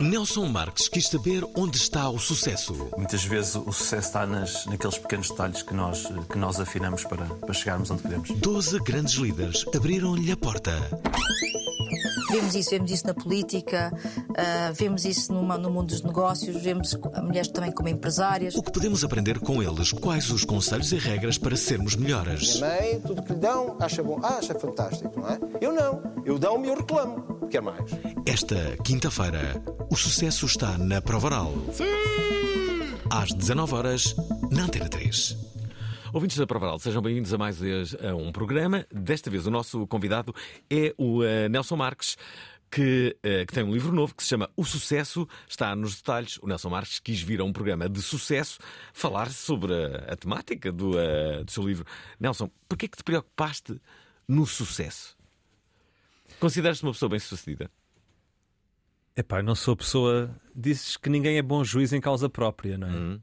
[0.00, 2.90] Nelson Marques quis saber onde está o sucesso.
[2.96, 7.24] Muitas vezes o sucesso está nas, naqueles pequenos detalhes que nós, que nós afinamos para,
[7.24, 8.30] para chegarmos onde queremos.
[8.30, 10.72] Doze grandes líderes abriram-lhe a porta.
[12.30, 13.92] Vemos isso, vemos isso na política,
[14.36, 18.54] ah, vemos isso numa- no mundo dos negócios, vemos mulheres também como empresárias.
[18.54, 19.92] O que podemos aprender com eles?
[19.92, 22.60] Quais os conselhos e regras para sermos melhores?
[22.60, 25.38] mãe, tudo que lhe dão, acha bom, ah, acha fantástico, não é?
[25.60, 26.02] Eu não.
[26.24, 27.48] Eu dão-me e eu reclamo.
[27.50, 27.90] Quer mais?
[28.26, 31.52] Esta quinta-feira, o sucesso está na Prova Oral.
[33.10, 34.14] Às 19 horas
[34.50, 35.36] na Antena 3.
[36.12, 38.84] Ouvintes da Provaral, sejam bem-vindos a mais a um programa.
[38.90, 40.34] Desta vez o nosso convidado
[40.68, 42.16] é o eh, Nelson Marques,
[42.68, 46.36] que, eh, que tem um livro novo que se chama O Sucesso está nos detalhes.
[46.42, 48.58] O Nelson Marques quis vir a um programa de sucesso
[48.92, 51.86] falar sobre a, a temática do, eh, do seu livro.
[52.18, 53.80] Nelson, porquê é que te preocupaste
[54.26, 55.16] no sucesso?
[56.40, 57.70] Consideras-te uma pessoa bem-sucedida?
[59.16, 60.34] Epá, não sou pessoa.
[60.56, 63.20] Dizes que ninguém é bom juiz em causa própria, não é?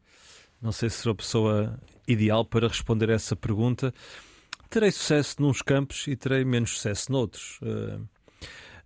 [0.61, 3.94] Não sei se sou a pessoa ideal para responder a essa pergunta.
[4.69, 7.59] Terei sucesso nos campos e terei menos sucesso noutros.
[7.61, 7.99] Eh,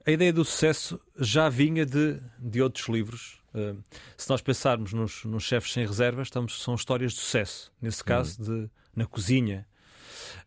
[0.06, 3.41] a ideia do sucesso já vinha de, de outros livros.
[3.53, 3.75] Eh,
[4.18, 7.72] se nós pensarmos nos, nos chefes sem reservas, estamos, são histórias de sucesso.
[7.81, 9.66] Nesse caso, de, na cozinha.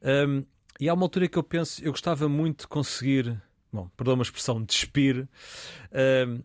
[0.03, 0.44] Um,
[0.78, 3.41] e há uma altura que eu penso, eu gostava muito de conseguir,
[3.72, 5.28] bom, perdão uma expressão, despir
[6.28, 6.43] um,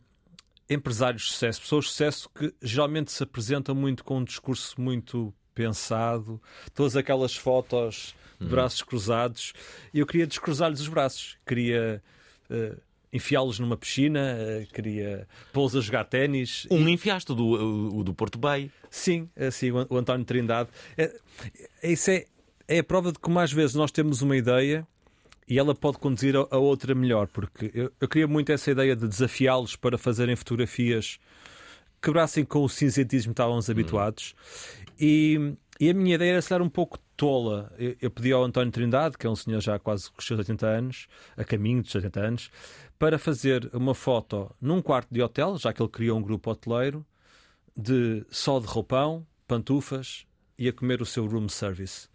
[0.70, 5.34] empresários de sucesso, pessoas de sucesso que geralmente se apresentam muito com um discurso muito
[5.56, 6.42] pensado,
[6.74, 9.52] todas aquelas fotos de braços cruzados,
[9.94, 12.02] e eu queria descruzar-lhes os braços, queria
[12.50, 12.78] eh,
[13.12, 16.66] enfiá-los numa piscina, eh, queria pô-los a jogar ténis.
[16.72, 18.72] Um enfiaste, o do, o- do Porto Bay.
[18.90, 20.70] Sim, assim, o António Trindade.
[20.98, 21.14] É-
[21.84, 22.26] isso é,
[22.68, 24.88] é a prova de que mais vezes nós temos uma ideia
[25.50, 28.96] e ela pode conduzir a, a outra melhor, porque eu, eu queria muito essa ideia
[28.96, 31.20] de desafiá-los para fazerem fotografias
[31.96, 34.36] que quebrassem com o cinzentismo que estávamos habituados.
[35.00, 37.74] E, e a minha ideia era se dar um pouco tola.
[37.78, 40.38] Eu, eu pedi ao António Trindade, que é um senhor já quase com os seus
[40.38, 42.52] 80 anos, a caminho dos 80 anos,
[42.98, 47.06] para fazer uma foto num quarto de hotel, já que ele criou um grupo hoteleiro,
[47.76, 50.26] de só de roupão, pantufas
[50.58, 52.08] e a comer o seu room service.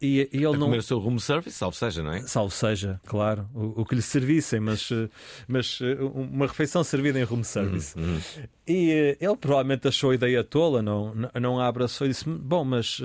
[0.00, 0.60] E, e ele A não.
[0.66, 2.20] comer o seu room service, salvo seja, não é?
[2.22, 5.08] Salvo seja, claro, o, o que lhe servissem, mas, eh,
[5.48, 7.96] mas eh, uma refeição servida em room service.
[8.64, 12.64] E eh, ele provavelmente achou a ideia tola, não, não- a abraçou e disse: Bom,
[12.64, 13.00] mas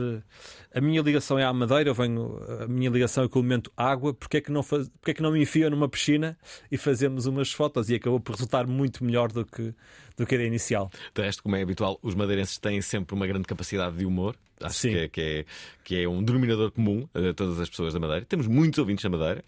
[0.72, 3.72] a minha ligação é à madeira, eu venho, a minha ligação é com o elemento
[3.76, 6.38] água, porque é, que não faz, porque é que não me enfiam numa piscina
[6.72, 7.90] e fazemos umas fotos?
[7.90, 9.74] E acabou por resultar muito melhor do que,
[10.16, 10.92] do que a ideia inicial.
[11.16, 14.36] De resto, como é habitual, os madeirenses têm sempre uma grande capacidade de humor.
[14.62, 14.90] Acho Sim.
[14.92, 15.46] que é, que, é,
[15.84, 18.24] que é um denominador comum a todas as pessoas da Madeira.
[18.26, 19.44] Temos muitos ouvintes da Madeira.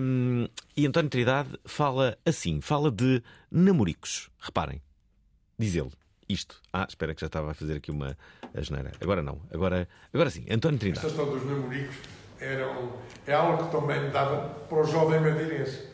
[0.00, 0.46] Hum,
[0.76, 4.30] e António Trindade fala assim: fala de namoricos.
[4.38, 4.80] Reparem,
[5.58, 5.90] diz ele
[6.28, 6.60] isto.
[6.72, 8.16] Ah, espera que já estava a fazer aqui uma
[8.54, 8.92] asneira.
[9.00, 9.40] Agora não.
[9.50, 10.44] Agora, agora sim.
[10.50, 11.06] António Trindade.
[11.06, 11.96] Esta questão dos namoricos
[12.38, 12.92] era um-
[13.26, 15.88] é algo que também me dava para o jovem madeirense.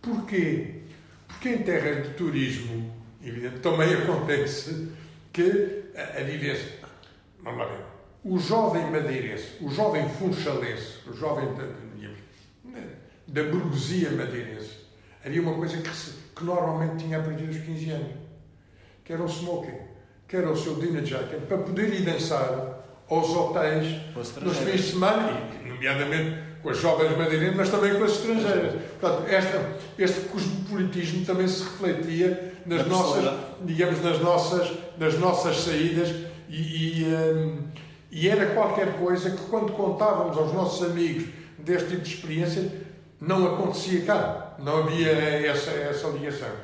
[0.00, 0.82] Porquê?
[1.28, 4.88] Porque em terras de turismo, evidente, também acontece
[5.32, 6.81] que a, a vivência.
[7.42, 7.80] Vamos lá ver.
[8.24, 11.64] O jovem madeirense, o jovem funchalense, o jovem da,
[13.26, 14.70] da burguesia madeirense,
[15.24, 18.12] havia uma coisa que, se- que normalmente tinha a partir dos 15 anos,
[19.04, 19.78] que era o smoking,
[20.28, 22.78] que era o seu dinner jacket, para poder ir dançar
[23.10, 24.00] aos hotéis
[24.40, 28.80] nos fins de semana, e, nomeadamente com as jovens madeirenses, mas também com as estrangeiras.
[29.00, 33.24] Portanto, esta, este cosmopolitismo também se refletia nas nossas,
[33.64, 36.14] digamos, nas nossas, nas nossas saídas
[36.52, 37.68] e, e, hum,
[38.10, 42.86] e era qualquer coisa que quando contávamos aos nossos amigos deste tipo de experiência,
[43.18, 44.56] não acontecia cá.
[44.58, 46.54] Não havia essa, essa ligação.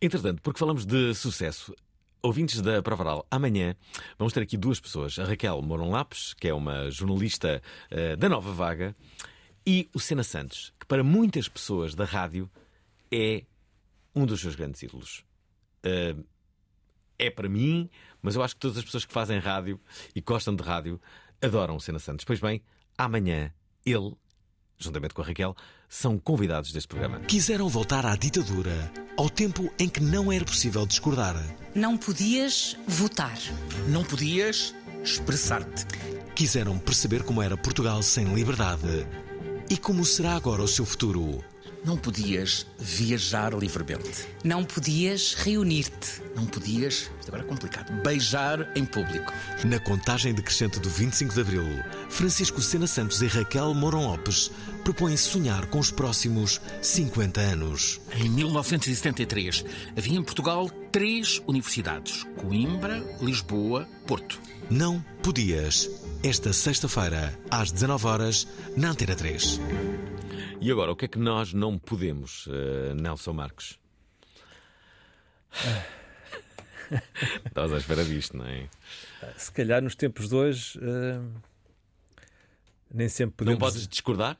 [0.00, 1.74] Entretanto, porque falamos de sucesso,
[2.22, 3.76] ouvintes da Provaral, amanhã
[4.18, 5.18] vamos ter aqui duas pessoas.
[5.18, 7.60] A Raquel Moron Lapes, que é uma jornalista
[7.90, 8.96] uh, da Nova Vaga,
[9.66, 12.50] e o Sena Santos, que para muitas pessoas da rádio
[13.12, 13.44] é
[14.14, 15.24] um dos seus grandes ídolos.
[15.84, 16.24] Uh,
[17.18, 17.88] é para mim,
[18.22, 19.80] mas eu acho que todas as pessoas que fazem rádio
[20.14, 21.00] e gostam de rádio
[21.42, 22.24] adoram o Sena Santos.
[22.24, 22.62] Pois bem,
[22.96, 23.52] amanhã
[23.84, 24.14] ele,
[24.78, 25.56] juntamente com a Raquel,
[25.88, 27.20] são convidados deste programa.
[27.20, 31.36] Quiseram voltar à ditadura, ao tempo em que não era possível discordar.
[31.74, 33.36] Não podias votar.
[33.88, 35.84] Não podias expressar-te.
[36.34, 39.06] Quiseram perceber como era Portugal sem liberdade
[39.68, 41.51] e como será agora o seu futuro.
[41.84, 44.28] Não podias viajar livremente.
[44.44, 46.22] Não podias reunir-te.
[46.36, 49.32] Não podias, isto agora é complicado, beijar em público.
[49.64, 51.64] Na contagem decrescente do 25 de Abril,
[52.08, 54.50] Francisco Sena Santos e Raquel Moron Lopes
[54.84, 58.00] propõem sonhar com os próximos 50 anos.
[58.16, 59.64] Em 1973,
[59.96, 64.40] havia em Portugal três universidades: Coimbra, Lisboa, Porto.
[64.70, 65.90] Não podias.
[66.22, 68.46] Esta sexta-feira, às 19 horas,
[68.76, 69.60] na Antena 3.
[70.62, 73.80] E agora, o que é que nós não podemos, uh, Nelson Marcos?
[77.44, 78.68] Estavas à espera disto, não é?
[79.36, 81.42] Se calhar nos tempos de hoje uh,
[82.94, 83.58] nem sempre podemos.
[83.58, 84.38] Não podes discordar?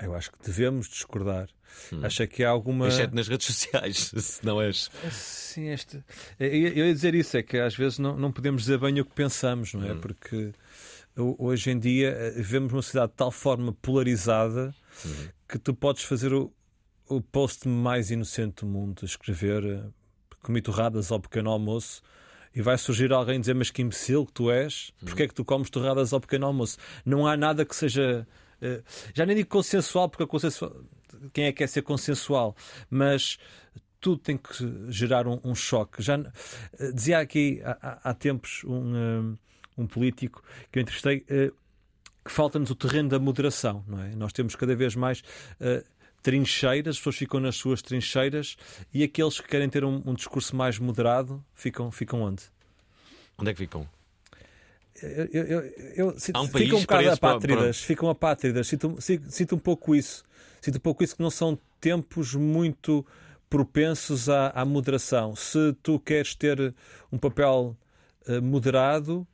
[0.00, 1.48] Eu acho que devemos discordar.
[1.92, 2.04] Hum.
[2.04, 2.88] Acho que há alguma.
[2.88, 4.90] Exceto nas redes sociais, se não és.
[5.12, 6.02] Sim, este...
[6.40, 9.14] eu ia dizer isso, é que às vezes não, não podemos dizer bem o que
[9.14, 9.92] pensamos, não é?
[9.92, 10.00] Hum.
[10.00, 10.52] Porque
[11.16, 14.74] hoje em dia eh, vivemos uma sociedade de tal forma polarizada
[15.04, 15.28] uhum.
[15.48, 16.52] que tu podes fazer o,
[17.08, 19.94] o post mais inocente do mundo, escrever uh,
[20.42, 22.02] comi torradas ao pequeno almoço
[22.54, 25.44] e vai surgir alguém dizer mas que imbecil que tu és, porque é que tu
[25.44, 26.76] comes torradas ao pequeno almoço?
[27.04, 28.26] Não há nada que seja
[28.60, 28.82] uh,
[29.14, 30.74] já nem digo consensual, porque consensual,
[31.32, 32.56] quem é que quer ser consensual,
[32.90, 33.38] mas
[34.00, 34.52] tudo tem que
[34.88, 36.02] gerar um, um choque.
[36.02, 39.36] Já uh, dizia aqui há, há tempos um,
[39.76, 41.24] um político que eu entrevistei,
[42.24, 44.14] que falta-nos o terreno da moderação, não é?
[44.14, 45.20] Nós temos cada vez mais
[45.60, 45.84] uh,
[46.22, 48.56] trincheiras, as pessoas ficam nas suas trincheiras
[48.94, 52.42] e aqueles que querem ter um, um discurso mais moderado ficam, ficam onde?
[53.36, 53.88] Onde é que ficam?
[55.02, 55.60] Eu, eu,
[55.96, 57.86] eu, um ficam um bocado apátridas, para...
[57.86, 60.22] ficam apátridas, sinto, sinto um pouco isso.
[60.60, 63.04] Sinto um pouco isso que não são tempos muito
[63.50, 65.34] propensos à, à moderação.
[65.34, 66.72] Se tu queres ter
[67.10, 67.76] um papel
[68.28, 69.26] uh, moderado,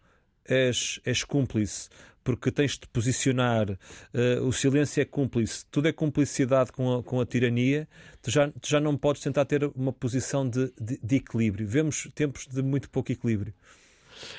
[0.48, 1.90] és, és cúmplice,
[2.28, 7.22] porque tens de posicionar, uh, o silêncio é cúmplice, tudo é cumplicidade com a, com
[7.22, 7.88] a tirania,
[8.20, 11.66] tu já, tu já não podes tentar ter uma posição de, de, de equilíbrio.
[11.66, 13.54] Vemos tempos de muito pouco equilíbrio.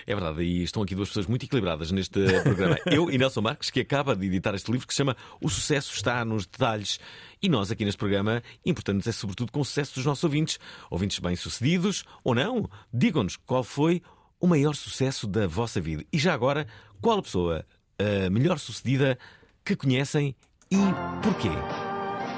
[0.06, 2.77] É verdade, e estão aqui duas pessoas muito equilibradas neste programa.
[2.86, 5.92] Eu e Nelson Marques, que acaba de editar este livro que se chama O Sucesso
[5.95, 7.00] Está nos Detalhes.
[7.42, 10.59] E nós aqui neste programa importamos é sobretudo com o sucesso dos nossos ouvintes.
[10.92, 12.69] Ouvintes bem-sucedidos ou não.
[12.94, 14.03] Digam-nos qual foi
[14.39, 16.06] o maior sucesso da vossa vida?
[16.13, 16.68] E já agora,
[17.01, 17.65] qual a pessoa
[17.99, 19.17] a melhor sucedida
[19.63, 20.35] que conhecem
[20.71, 20.77] e
[21.21, 21.49] porquê?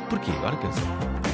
[0.10, 0.32] Porquê?
[0.32, 1.31] Agora pensem.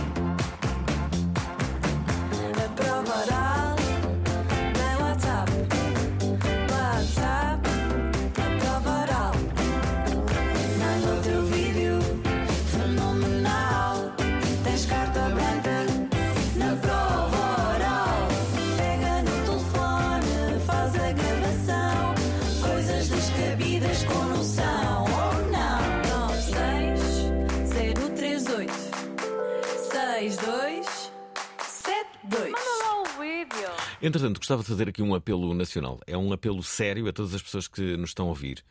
[33.99, 35.99] Entretanto, gostava de fazer aqui um apelo nacional.
[36.05, 38.63] É um apelo sério a todas as pessoas que nos estão a ouvir.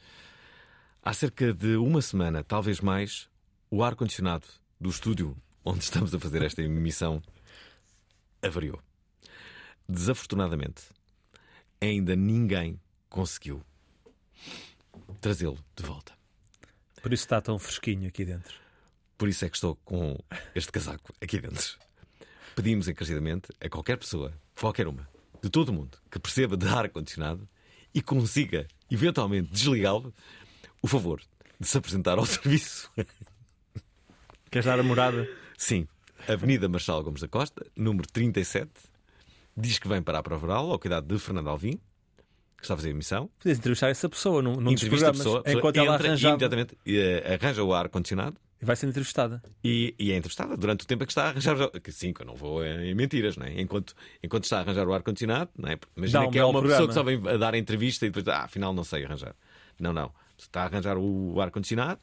[1.03, 3.29] Há cerca de uma semana, talvez mais,
[3.71, 4.47] o ar-condicionado
[4.81, 7.21] do estúdio onde estamos a fazer esta emissão
[8.41, 8.81] avariou.
[9.89, 10.83] Desafortunadamente,
[11.81, 13.63] ainda ninguém conseguiu
[15.21, 16.13] trazê-lo de volta.
[17.03, 18.61] Por isso está tão fresquinho aqui dentro.
[19.19, 20.17] Por isso é que estou com
[20.55, 21.79] este casaco aqui dentro.
[22.55, 25.09] Pedimos encarecidamente a qualquer pessoa, qualquer uma,
[25.47, 27.49] de todo mundo que perceba de ar-condicionado
[27.95, 30.13] e consiga eventualmente desligá-lo,
[30.83, 31.23] o favor
[31.59, 32.91] de se apresentar ao serviço.
[34.51, 35.29] Queres dar a morada?
[35.57, 35.87] Sim.
[36.29, 38.71] Avenida Marshal Gomes da Costa, número 37.
[39.57, 41.81] Diz que vem para a prova oral, ao cuidado de Fernando Alvim,
[42.57, 43.31] que está a fazer a emissão.
[43.39, 46.37] Podias entrevistar essa pessoa num, num dos programas, pessoa, enquanto ela arranjava...
[46.37, 49.43] Exatamente, eh, arranja o ar-condicionado vai ser entrevistada.
[49.63, 51.57] E, e, é entrevistada durante o tempo em que está a arranjar.
[51.91, 53.61] Sim, que eu não vou em mentiras, não é?
[53.61, 55.79] Enquanto, enquanto está a arranjar o ar-condicionado, não é?
[55.97, 56.87] Imagina um que é uma programa.
[56.87, 59.35] pessoa que só vem a dar a entrevista e depois, ah, afinal não sei arranjar.
[59.79, 60.13] Não, não.
[60.39, 62.01] Está a arranjar o ar-condicionado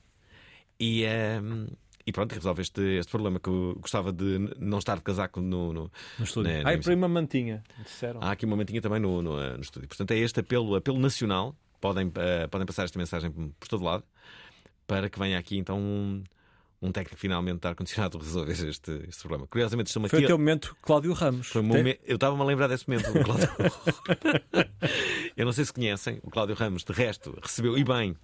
[0.79, 1.67] e, um, ehm,
[2.05, 5.71] e pronto, resolve este, este problema que eu gostava de não estar de casaco no,
[5.73, 6.51] no, no estúdio.
[6.51, 8.21] né, ah, na e por aí uma mantinha, disseram.
[8.21, 9.87] Há aqui uma mantinha também no, no, no estúdio.
[9.87, 11.55] Portanto, é este apelo, apelo nacional.
[11.79, 14.05] Podem, uh, podem passar esta mensagem por todo lado
[14.87, 16.23] para que venha aqui então um,
[16.83, 19.47] um técnico finalmente de ar-condicionado resolver este, este problema.
[19.47, 21.47] Curiosamente, estou Foi aquele momento Cláudio Ramos.
[21.47, 23.09] Foi um Tem- momen- Eu estava-me a lembrar desse momento.
[23.09, 23.47] O Cláudio...
[25.35, 28.15] Eu não sei se conhecem, o Cláudio Ramos, de resto, recebeu, e bem,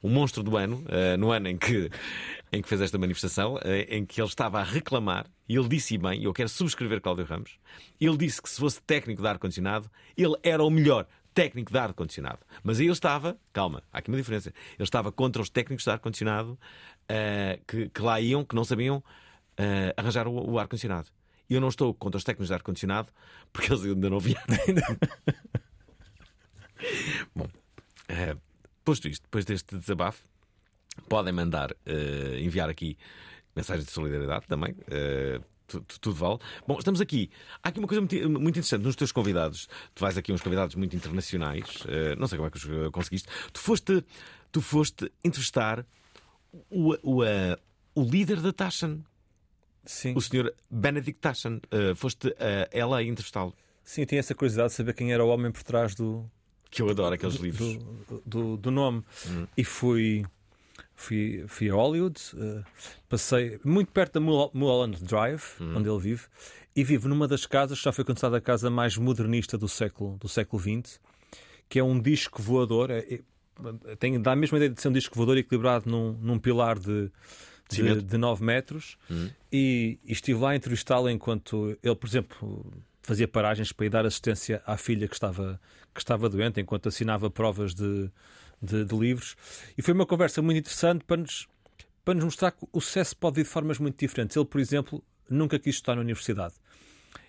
[0.00, 1.90] o monstro do ano, eh, no ano em que,
[2.52, 5.94] em que fez esta manifestação, eh, em que ele estava a reclamar, e ele disse,
[5.94, 7.58] e bem, eu quero subscrever Cláudio Ramos,
[8.00, 12.38] ele disse que se fosse técnico de ar-condicionado, ele era o melhor técnico de ar-condicionado.
[12.62, 15.90] Mas aí ele estava, calma, há aqui uma diferença, ele estava contra os técnicos de
[15.90, 16.56] ar-condicionado
[17.08, 19.02] eh, que, que lá iam, que não sabiam
[19.56, 21.08] eh, arranjar o, o ar-condicionado.
[21.48, 23.08] E eu não estou contra os técnicos de ar-condicionado
[23.52, 24.42] porque eles ainda não vieram.
[27.34, 27.48] Bom,
[28.08, 28.36] eh,
[28.84, 30.22] posto isto, depois deste desabafo,
[31.08, 32.96] podem mandar, eh, enviar aqui
[33.56, 34.74] mensagens de solidariedade também.
[35.66, 36.38] tu- tudo vale.
[36.66, 37.30] Bom, estamos aqui.
[37.62, 39.68] Há aqui uma coisa muito, muito interessante nos teus convidados.
[39.94, 41.64] Tu vais aqui uns convidados muito internacionais.
[41.88, 43.28] eh, não sei como é que os conseguiste.
[43.52, 44.04] Tu foste,
[44.52, 45.86] tu foste entrevistar
[46.70, 47.22] o, o,
[47.94, 49.04] o líder da Taschen.
[49.84, 50.14] Sim.
[50.16, 51.60] O senhor Benedict Taschen.
[51.70, 52.34] Eh, foste
[52.72, 53.54] ela a entrevistá-lo.
[53.82, 56.24] Sim, eu tinha essa curiosidade de saber quem era o homem por trás do,
[56.70, 57.76] Que eu adoro aqueles do, livros.
[58.08, 59.04] do, do- do nome.
[59.28, 59.46] Hum.
[59.56, 60.24] E fui,
[60.94, 62.62] fui, fui a Hollywood, eh,
[63.10, 65.74] passei muito perto da Mul- Mulholland Drive, Hum.
[65.76, 66.22] onde ele vive,
[66.74, 70.16] e vivo numa das casas, que já foi considerada a casa mais modernista do século,
[70.16, 70.98] do século XX,
[71.68, 72.90] que é um disco voador.
[72.90, 73.20] É, é-
[73.98, 77.10] tem, dá a mesma ideia de ser um disco voador equilibrado num, num pilar de,
[77.70, 78.96] de, de 9 metros.
[79.10, 79.30] Hum.
[79.52, 84.06] E, e estive lá a entrevistá-lo enquanto ele, por exemplo, fazia paragens para ir dar
[84.06, 85.60] assistência à filha que estava,
[85.94, 88.10] que estava doente, enquanto assinava provas de,
[88.60, 89.36] de, de livros.
[89.76, 91.46] E foi uma conversa muito interessante para nos,
[92.04, 94.36] para nos mostrar que o sucesso pode vir de formas muito diferentes.
[94.36, 96.54] Ele, por exemplo, nunca quis estudar na universidade.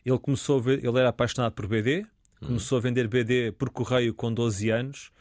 [0.05, 2.05] Ele começou a ver, ele era apaixonado por BD,
[2.39, 5.11] começou a vender BD por correio com 12 anos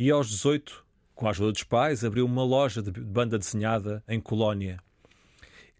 [0.00, 4.20] e aos 18, com a ajuda dos pais, abriu uma loja de banda desenhada em
[4.20, 4.78] Colónia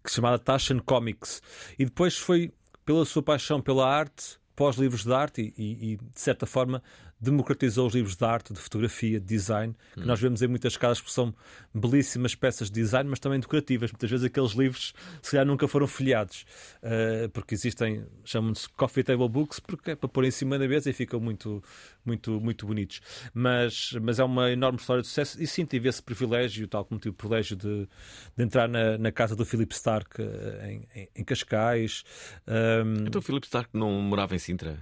[0.09, 1.41] chamava Taschen Comics.
[1.77, 2.51] E depois foi
[2.85, 6.81] pela sua paixão pela arte, pós livros de arte, e, e, de certa forma
[7.21, 10.99] democratizou os livros de arte, de fotografia, de design, que nós vemos em muitas casas
[10.99, 11.33] que são
[11.73, 13.91] belíssimas peças de design, mas também decorativas.
[13.91, 16.45] Muitas vezes aqueles livros, se calhar, nunca foram folheados,
[16.81, 20.89] uh, porque existem, chamam-se coffee table books, porque é para pôr em cima da mesa
[20.89, 21.63] e ficam muito,
[22.03, 23.01] muito, muito bonitos.
[23.33, 26.99] Mas, mas é uma enorme história de sucesso e sim, tive esse privilégio, tal como
[26.99, 27.87] tive o privilégio de,
[28.35, 32.03] de entrar na, na casa do Philip Stark uh, em, em, em Cascais.
[32.47, 34.79] Um, então o Philip Stark não morava em Sintra?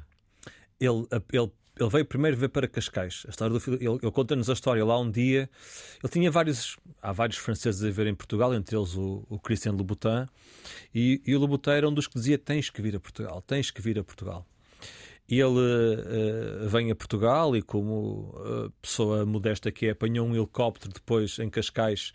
[0.80, 3.24] Ele, ele ele veio primeiro ver para Cascais.
[3.28, 5.50] A história do ele, ele conta-nos a história lá um dia.
[6.04, 9.72] Ele tinha vários, há vários franceses a ver em Portugal, entre eles o, o Christian
[9.72, 10.28] Louboutin.
[10.94, 13.72] E, e o Louboutin era um dos que dizia: tens que vir a Portugal, tens
[13.72, 14.46] que vir a Portugal.
[15.30, 20.92] Ele uh, vem a Portugal e, como uh, pessoa modesta que é, apanhou um helicóptero
[20.92, 22.12] depois em Cascais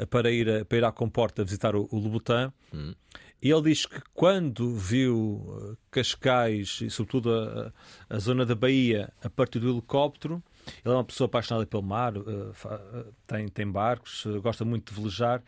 [0.00, 2.52] uh, para, ir a, para ir à comporta visitar o, o Louboutin.
[2.74, 2.92] Hum.
[3.40, 7.72] Ele diz que quando viu Cascais e, sobretudo, a,
[8.08, 10.42] a, zona da Bahia a partir do helicóptero,
[10.84, 12.14] ele é uma pessoa apaixonada pelo mar,
[13.26, 15.42] tem, tem barcos, gosta muito de velejar.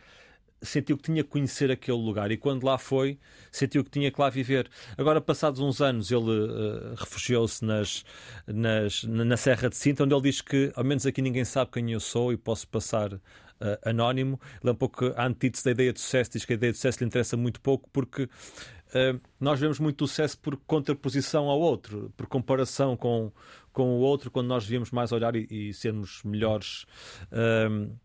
[0.61, 3.17] Sentiu que tinha que conhecer aquele lugar e quando lá foi,
[3.49, 4.69] sentiu que tinha que lá viver.
[4.97, 8.03] Agora, passados uns anos, ele uh, refugiou-se nas,
[8.45, 11.93] nas, na Serra de Sintra, onde ele diz que, ao menos aqui, ninguém sabe quem
[11.93, 13.21] eu sou e posso passar
[13.61, 14.39] uh, anónimo.
[14.61, 16.77] Ele é um pouco a antítese da ideia de sucesso, diz que a ideia de
[16.77, 21.59] sucesso lhe interessa muito pouco porque uh, nós vemos muito o sucesso por contraposição ao
[21.59, 23.31] outro, por comparação com,
[23.71, 26.85] com o outro, quando nós devíamos mais olhar e, e sermos melhores.
[27.31, 27.95] Uh,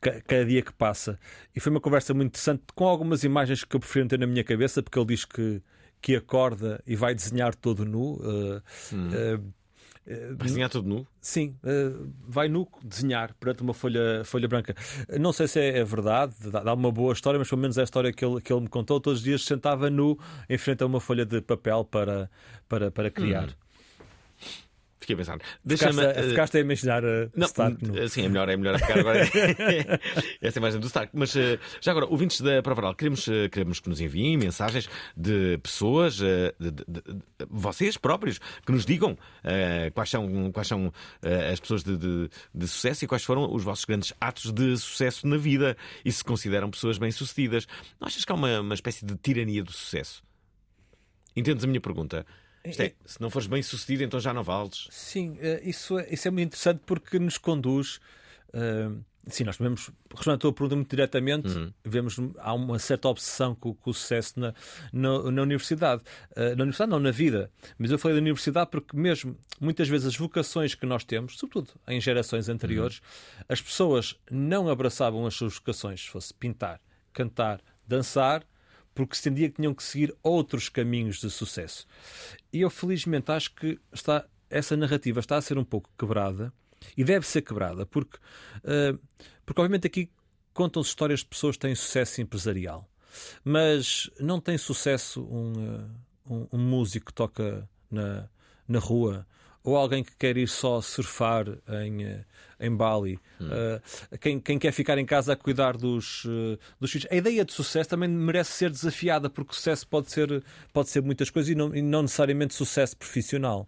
[0.00, 1.18] cada dia que passa.
[1.54, 4.42] E foi uma conversa muito interessante, com algumas imagens que eu prefiro ter na minha
[4.42, 5.62] cabeça, porque ele diz que,
[6.00, 8.14] que acorda e vai desenhar todo nu.
[8.14, 8.62] Uh,
[8.92, 9.08] hum.
[9.08, 9.54] uh,
[10.36, 11.06] desenhar todo nu?
[11.20, 14.74] Sim, uh, vai nu desenhar perante uma folha, folha branca.
[15.18, 17.80] Não sei se é, é verdade, dá, dá, uma boa história, mas pelo menos é
[17.80, 19.00] a história que ele, que ele me contou.
[19.00, 22.30] Todos os dias sentava nu em frente a uma folha de papel para,
[22.68, 23.48] para, para criar.
[23.48, 23.66] Hum.
[25.06, 25.38] Fiquei a pensar.
[25.64, 28.08] Ficaste, a, ficaste a imaginar a não, Stark nu.
[28.08, 29.20] Sim, é melhor, é melhor ficar agora.
[30.42, 31.12] Essa imagem do Stark.
[31.16, 31.32] Mas
[31.80, 36.70] já agora, ouvintes da Provaral, queremos, queremos que nos enviem mensagens de pessoas, de, de,
[36.88, 37.02] de,
[37.48, 40.92] vocês próprios, que nos digam uh, quais são, quais são uh,
[41.52, 45.36] as pessoas de, de, sucesso e quais foram os vossos grandes atos de sucesso na
[45.36, 47.68] vida e se consideram pessoas bem-sucedidas.
[48.00, 50.24] Não achas que há uma, uma espécie de tirania do sucesso?
[51.36, 52.26] Entendes a minha pergunta?
[52.70, 54.88] Isto é, se não fores bem sucedido, então já não vales.
[54.90, 58.00] Sim, isso é, isso é muito interessante porque nos conduz
[58.48, 61.72] uh, Sim, nós vemos, respondendo à tua pergunta muito diretamente, uhum.
[61.84, 64.54] vemos há uma certa obsessão com, com o sucesso na,
[64.92, 66.02] na, na universidade.
[66.30, 67.50] Uh, na universidade, não, na vida.
[67.76, 71.72] Mas eu falei da universidade porque, mesmo muitas vezes, as vocações que nós temos, sobretudo
[71.88, 73.44] em gerações anteriores, uhum.
[73.48, 76.80] as pessoas não abraçavam as suas vocações, se fosse pintar,
[77.12, 78.44] cantar, dançar,
[78.96, 81.86] porque se entendia que tinham que seguir outros caminhos de sucesso.
[82.50, 86.50] E eu, felizmente, acho que está, essa narrativa está a ser um pouco quebrada
[86.96, 88.98] e deve ser quebrada, porque, uh,
[89.44, 90.10] porque obviamente aqui
[90.54, 92.90] contam-se histórias de pessoas que têm sucesso empresarial,
[93.44, 95.90] mas não tem sucesso um, uh,
[96.34, 98.30] um, um, músico que toca na,
[98.66, 99.26] na rua
[99.66, 102.24] ou alguém que quer ir só surfar em, eh,
[102.60, 103.48] em Bali, hum.
[103.48, 107.08] uh, quem, quem, quer ficar em casa a cuidar dos, uh, dos filhos.
[107.10, 110.40] A ideia de sucesso também merece ser desafiada, porque sucesso pode ser,
[110.72, 113.66] pode ser muitas coisas e não, e não necessariamente sucesso profissional.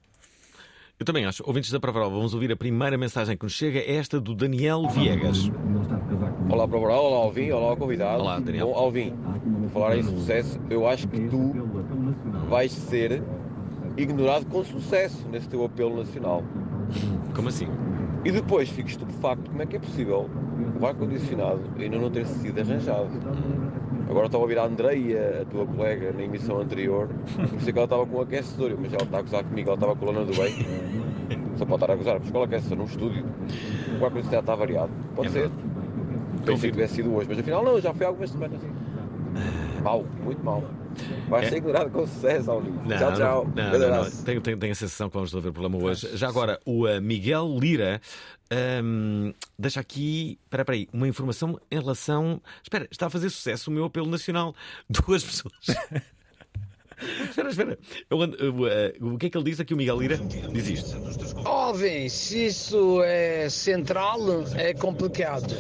[1.01, 1.43] Eu também acho.
[1.45, 4.89] Ouvintes da Provaral, vamos ouvir a primeira mensagem que nos chega, é esta do Daniel
[4.89, 5.51] Viegas.
[6.49, 8.23] Olá, Provaral, olá, Alvin, olá, convidado.
[8.23, 8.69] Olá, Daniel.
[8.69, 9.13] Bom, Alvin,
[9.73, 11.53] falar em sucesso, eu acho que tu
[12.49, 13.21] vais ser
[13.99, 16.43] ignorado com sucesso nesse teu apelo nacional.
[17.35, 17.69] Como assim?
[18.25, 20.31] E depois fico estupefacto como é que é possível
[20.81, 23.09] o ar-condicionado ainda não ter sido arranjado.
[24.09, 27.09] Agora estava a ouvir a Andreia, a tua colega, na emissão anterior,
[27.51, 29.97] pensei que ela estava com um aquecedor, mas ela está a gozar comigo, ela estava
[29.97, 30.55] com a lona do bem.
[31.57, 32.79] Só pode estar a gozar, mas qual aquecedor?
[32.79, 33.25] Num estúdio.
[34.01, 34.91] O ar-condicionado está variado.
[35.15, 35.51] Pode é ser.
[36.45, 38.61] Pensei que tivesse sido hoje, mas afinal não, já foi há algumas semanas.
[39.83, 40.63] Mal, muito mal.
[41.29, 41.51] Vai é.
[41.51, 42.83] ser com sucesso, Aulinho.
[42.87, 43.53] Tchau, tchau.
[43.55, 44.11] Não, não, não.
[44.11, 46.17] Tenho, tenho, tenho, a sensação que vamos resolver o problema hoje.
[46.17, 48.01] Já agora, o uh, Miguel Lira
[48.83, 52.41] um, deixa aqui, espera aí, uma informação em relação.
[52.63, 54.55] Espera, está a fazer sucesso o meu apelo nacional.
[54.89, 55.55] Duas pessoas.
[57.29, 57.79] Espera, espera.
[58.11, 60.17] Eu, uh, uh, o que é que ele diz aqui, o Miguel Lira?
[60.17, 60.97] Diz isto.
[61.45, 64.19] Óbvio, se isso é central,
[64.57, 65.55] é complicado.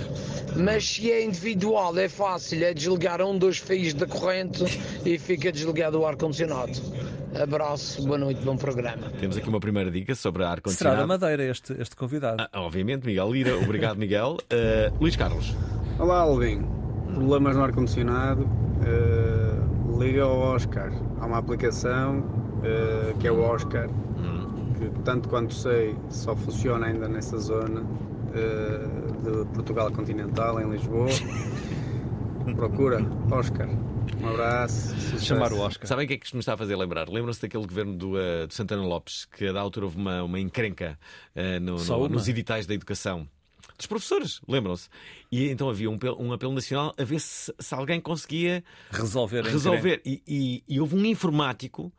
[0.56, 2.64] Mas se é individual, é fácil.
[2.64, 4.64] É desligar um dos fios da corrente
[5.04, 6.72] e fica desligado o ar-condicionado.
[7.40, 9.10] Abraço, boa noite, bom programa.
[9.20, 10.96] Temos aqui uma primeira dica sobre ar-condicionado.
[10.96, 12.48] Será da Madeira este, este convidado?
[12.52, 13.56] Ah, obviamente, Miguel Lira.
[13.56, 14.38] Obrigado, Miguel.
[14.52, 15.54] Uh, Luís Carlos.
[15.98, 16.64] Olá, Alvin.
[17.14, 18.42] Problemas no ar-condicionado.
[18.42, 19.47] Uh,
[19.98, 20.92] liga ao Oscar.
[21.20, 24.72] Há uma aplicação uh, que é o Oscar, hum.
[24.78, 27.82] que tanto quanto sei só funciona ainda nessa zona
[29.22, 31.08] de Portugal continental, em Lisboa.
[32.56, 33.68] Procura Oscar.
[34.20, 34.94] Um abraço.
[34.98, 35.24] Sucesso.
[35.24, 35.86] Chamar o Oscar.
[35.86, 37.08] Sabem o que é que isto me está a fazer lembrar?
[37.08, 40.40] Lembram-se daquele governo do, uh, do Santana Lopes, que a da altura houve uma, uma
[40.40, 40.98] encrenca
[41.36, 43.28] uh, no, no, nos editais da educação
[43.78, 44.88] dos professores, lembram-se?
[45.30, 49.44] E então havia um, um, apelo nacional a ver se, se alguém conseguia resolver.
[49.44, 50.02] resolver.
[50.04, 51.92] E, e, e, houve um informático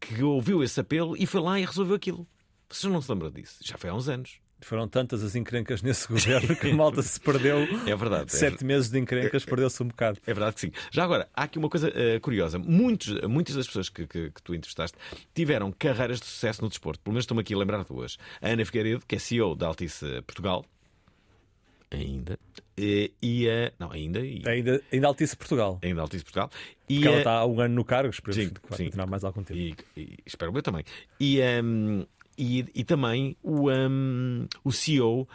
[0.00, 2.26] que ouviu esse apelo e foi lá e resolveu aquilo.
[2.68, 3.58] Vocês não se lembram disso?
[3.62, 4.40] Já foi há uns anos.
[4.62, 7.58] Foram tantas as encrencas nesse governo que a malta se perdeu.
[7.86, 8.32] É verdade.
[8.32, 10.18] Sete é meses de encrencas, perdeu-se um bocado.
[10.26, 10.72] É verdade que sim.
[10.90, 12.58] Já agora, há aqui uma coisa uh, curiosa.
[12.58, 14.96] Muitos, muitas das pessoas que, que, que, tu entrevistaste
[15.34, 17.02] tiveram carreiras de sucesso no desporto.
[17.02, 18.16] Pelo menos estou-me aqui a lembrar duas.
[18.40, 20.64] A Ana Figueiredo, que é CEO da Altice Portugal.
[21.96, 22.38] Ainda.
[22.76, 23.72] E, e a.
[23.78, 24.20] Não, ainda.
[24.20, 24.42] E...
[24.46, 25.78] Ainda, ainda Altice Portugal.
[25.82, 26.50] Ainda Altice Portugal.
[26.88, 27.10] E Porque a...
[27.10, 28.84] ela está há um ano no cargo, espero sim, que sim.
[28.84, 29.58] continuar mais algum tempo.
[29.58, 30.84] E, e espero eu também.
[31.20, 35.28] E, um, e, e também o, um, o CEO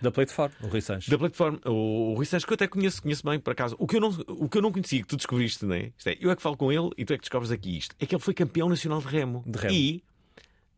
[0.00, 1.08] da plataforma, o Rui Sanches.
[1.08, 3.74] Da plataforma, o, o Rui Sanches, que eu até conheço, conheço bem, por acaso.
[3.78, 5.92] O que eu não, o que eu não conhecia, que tu descobriste, não é?
[6.04, 6.18] é?
[6.20, 7.96] Eu é que falo com ele e tu é que descobres aqui isto.
[7.98, 9.42] É que ele foi campeão nacional de remo.
[9.46, 9.74] De remo.
[9.74, 10.04] E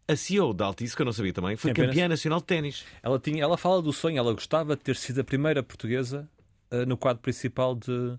[0.08, 2.84] a CEO da Altice, que eu não sabia também, foi campeã nacional de ténis.
[3.02, 6.28] Ela, tinha, ela fala do sonho, ela gostava de ter sido a primeira portuguesa
[6.70, 8.16] uh, no quadro principal de,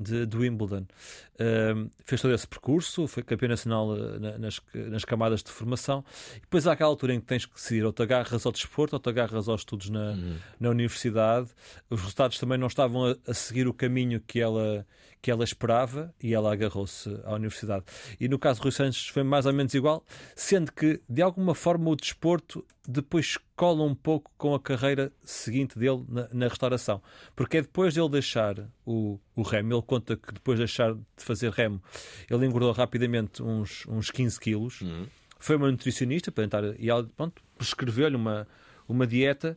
[0.00, 0.86] de, de Wimbledon.
[1.34, 6.04] Uh, fez todo esse percurso, foi campeão nacional uh, nas, nas, camadas de formação.
[6.36, 8.96] E depois há aquela altura em que tens que decidir ou te agarras ao desporto
[8.96, 10.36] ou te agarras aos estudos na, uhum.
[10.58, 11.50] na universidade.
[11.90, 14.86] Os resultados também não estavam a, a, seguir o caminho que ela,
[15.20, 17.84] que ela esperava e ela agarrou-se à universidade.
[18.20, 20.04] E no caso de Rui Sanches foi mais ou menos igual,
[20.34, 25.78] sendo que de alguma forma o desporto depois cola um pouco com a carreira seguinte
[25.78, 27.02] dele na, na restauração.
[27.36, 31.02] Porque é depois dele deixar o, o remo, ele conta que depois de deixar de
[31.16, 31.82] fazer remo,
[32.30, 34.80] ele engordou rapidamente uns, uns 15 quilos.
[34.80, 35.06] Uhum.
[35.38, 37.08] Foi uma nutricionista para tentar, e ela
[37.56, 38.48] prescreveu-lhe uma,
[38.88, 39.56] uma dieta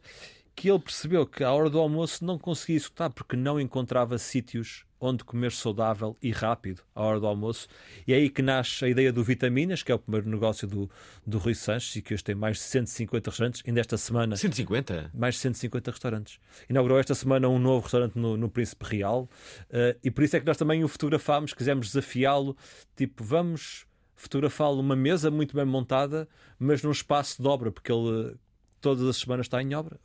[0.55, 4.85] que ele percebeu que à hora do almoço não conseguia executar porque não encontrava sítios
[5.01, 7.67] onde comer saudável e rápido à hora do almoço.
[8.07, 10.89] E é aí que nasce a ideia do Vitaminas, que é o primeiro negócio do,
[11.25, 13.63] do Rui Sanches e que hoje tem mais de 150 restaurantes.
[13.65, 14.37] Ainda esta semana.
[14.37, 15.09] 150?
[15.13, 16.39] Mais de 150 restaurantes.
[16.69, 20.39] Inaugurou esta semana um novo restaurante no, no Príncipe Real uh, e por isso é
[20.39, 22.55] que nós também o fotografámos, quisemos desafiá-lo.
[22.95, 28.35] Tipo, vamos fotografá-lo numa mesa muito bem montada, mas num espaço de obra, porque ele
[28.81, 29.99] todas as semanas está em obra,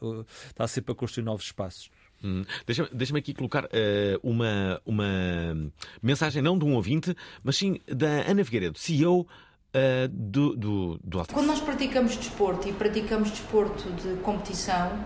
[0.49, 1.91] está sempre a construir novos espaços.
[2.23, 2.45] Hum.
[2.67, 3.69] Deixa-me deixa aqui colocar uh,
[4.23, 5.71] uma, uma
[6.03, 9.27] mensagem, não de um ouvinte, mas sim da Ana Figueiredo, CEO uh,
[10.11, 11.35] do, do, do Altis.
[11.35, 15.05] Quando nós praticamos desporto e praticamos desporto de competição,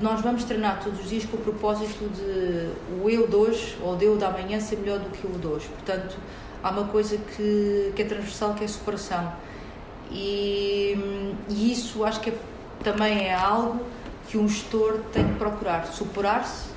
[0.00, 2.70] nós vamos treinar todos os dias com o propósito de
[3.00, 5.46] o eu de hoje ou o eu da manhã ser melhor do que o de
[5.46, 5.68] hoje.
[5.68, 6.16] Portanto,
[6.62, 9.32] há uma coisa que, que é transversal que é a superação.
[10.10, 10.96] E,
[11.48, 12.38] e isso acho que é,
[12.86, 13.84] também é algo
[14.28, 16.70] que um gestor tem que procurar superar-se,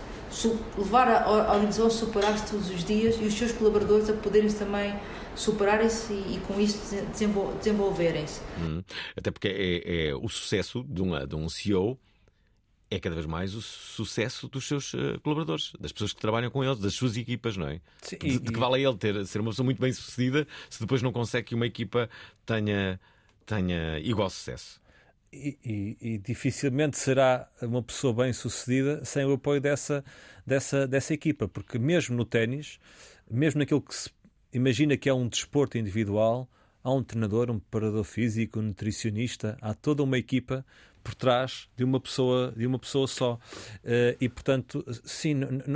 [0.76, 4.96] levar a organização a superar-se todos os dias e os seus colaboradores a poderem também
[5.36, 6.80] superarem-se e, e, com isso
[7.60, 8.42] desenvolverem-se.
[8.60, 8.82] Hum,
[9.16, 11.96] até porque é, é, o sucesso de um, de um CEO
[12.90, 16.64] é cada vez mais o sucesso dos seus uh, colaboradores, das pessoas que trabalham com
[16.64, 17.80] eles, das suas equipas, não é?
[18.02, 20.48] Sim, de, e, de, que vale a ele ter, ser uma pessoa muito bem sucedida
[20.72, 22.10] se depois não consegue que uma equipa
[22.48, 23.00] tenha,
[23.46, 24.82] tenha igual sucesso.
[25.32, 30.04] E, e, dificilmente será uma pessoa bem sucedida sem o apoio dessa,
[30.46, 32.80] dessa, dessa equipa, porque mesmo no ténis,
[33.30, 34.10] mesmo naquilo que se
[34.52, 36.50] imagina que é um desporto individual,
[36.84, 40.66] há um treinador, um preparador físico, um nutricionista, há toda uma equipa
[41.10, 43.34] por trás de uma pessoa, de uma pessoa só.
[43.34, 45.34] Uh, e, portanto, sim,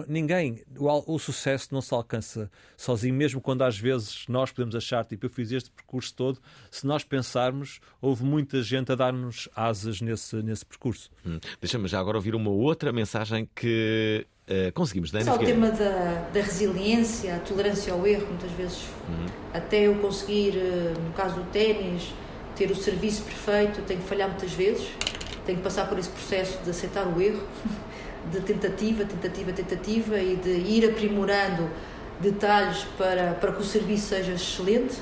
[0.08, 0.62] ninguém.
[0.78, 5.26] O, o, sucesso não se alcança sozinho, mesmo quando às vezes nós podemos achar, tipo,
[5.26, 6.40] eu fiz este percurso todo.
[6.70, 11.10] Se nós pensarmos, houve muita gente a dar-nos asas nesse, nesse percurso.
[11.26, 11.40] Hum.
[11.60, 15.24] Deixa-me já agora ouvir uma outra mensagem que Uh, conseguimos, Dani?
[15.24, 19.26] Só o tema da, da resiliência, a tolerância ao erro, muitas vezes, uhum.
[19.54, 22.14] até eu conseguir, uh, no caso do ténis,
[22.56, 24.90] ter o serviço perfeito, eu tenho que falhar muitas vezes,
[25.46, 27.46] tenho que passar por esse processo de aceitar o erro,
[28.32, 31.70] de tentativa, tentativa, tentativa e de ir aprimorando
[32.20, 34.98] detalhes para, para que o serviço seja excelente.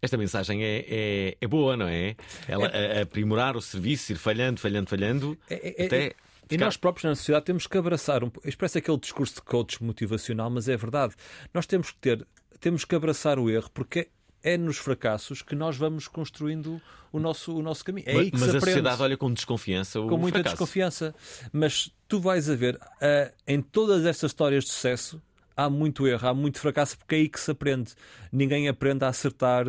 [0.00, 2.14] Esta mensagem é, é, é boa, não é?
[2.46, 6.14] Ela é, aprimorar o serviço, ir falhando, falhando, falhando, é, é até.
[6.50, 10.50] E nós próprios na sociedade temos que abraçar um Expressa aquele discurso de coach motivacional,
[10.50, 11.14] mas é verdade.
[11.52, 12.26] Nós temos que ter,
[12.60, 14.08] temos que abraçar o erro, porque
[14.44, 16.80] é nos fracassos que nós vamos construindo
[17.10, 18.04] o nosso, o nosso caminho.
[18.06, 20.56] É mas, aí que mas se a sociedade olha com desconfiança o Com muita fracasso.
[20.56, 21.14] desconfiança.
[21.50, 25.20] Mas tu vais a ver, uh, em todas estas histórias de sucesso,
[25.56, 27.94] há muito erro, há muito fracasso, porque é aí que se aprende.
[28.30, 29.64] Ninguém aprende a acertar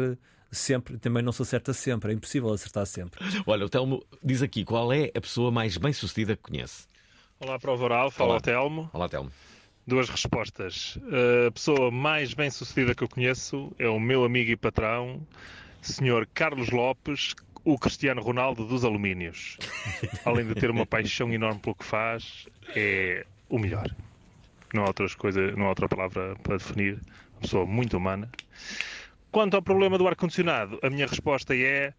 [0.51, 3.23] sempre, também não se acerta sempre, é impossível acertar sempre.
[3.47, 6.87] Olha, o Telmo diz aqui qual é a pessoa mais bem sucedida que conhece.
[7.39, 8.41] Olá, Prova Oral, fala Olá.
[8.41, 8.89] Telmo.
[8.93, 9.31] Olá, Telmo.
[9.87, 10.97] Duas respostas.
[11.47, 15.21] A pessoa mais bem sucedida que eu conheço é o meu amigo e patrão,
[15.81, 16.27] Sr.
[16.33, 19.57] Carlos Lopes, o Cristiano Ronaldo dos alumínios.
[20.25, 23.93] Além de ter uma paixão enorme pelo que faz, é o melhor.
[24.73, 26.99] Não há, outras coisas, não há outra palavra para definir.
[27.33, 28.29] Uma pessoa muito humana.
[29.31, 31.93] Quanto ao problema do ar-condicionado, a minha resposta é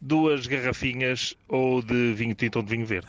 [0.00, 3.08] duas garrafinhas ou de vinho tinto ou de vinho verde.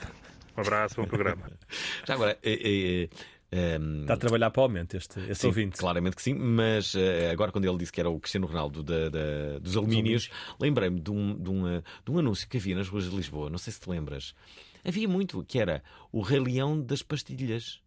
[0.58, 1.50] Um abraço, bom programa.
[2.08, 3.10] Já agora, é, é,
[3.56, 5.78] um, Está a trabalhar para o aumento este, este sim, ouvinte.
[5.78, 7.00] Claramente que sim, mas uh,
[7.32, 11.12] agora quando ele disse que era o Cristiano Ronaldo da, da, dos alumínios, lembrei-me de
[11.12, 11.64] um, de, um,
[12.04, 14.36] de um anúncio que havia nas ruas de Lisboa, não sei se te lembras.
[14.84, 17.82] Havia muito, que era o Rei Leão das pastilhas.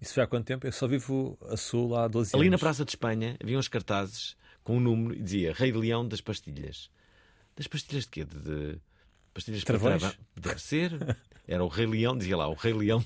[0.00, 0.66] Isso foi há quanto tempo?
[0.66, 2.42] Eu só vivo a sul há 12 Ali anos.
[2.42, 6.06] Ali na Praça de Espanha havia uns cartazes com um número e dizia Rei Leão
[6.06, 6.90] das pastilhas.
[7.54, 8.24] Das pastilhas de quê?
[8.24, 8.80] De, de
[9.36, 10.02] pastilhas Travões?
[10.02, 11.16] para Deve ser.
[11.46, 13.04] Era o Rei Leão, dizia lá, o Rei Leão.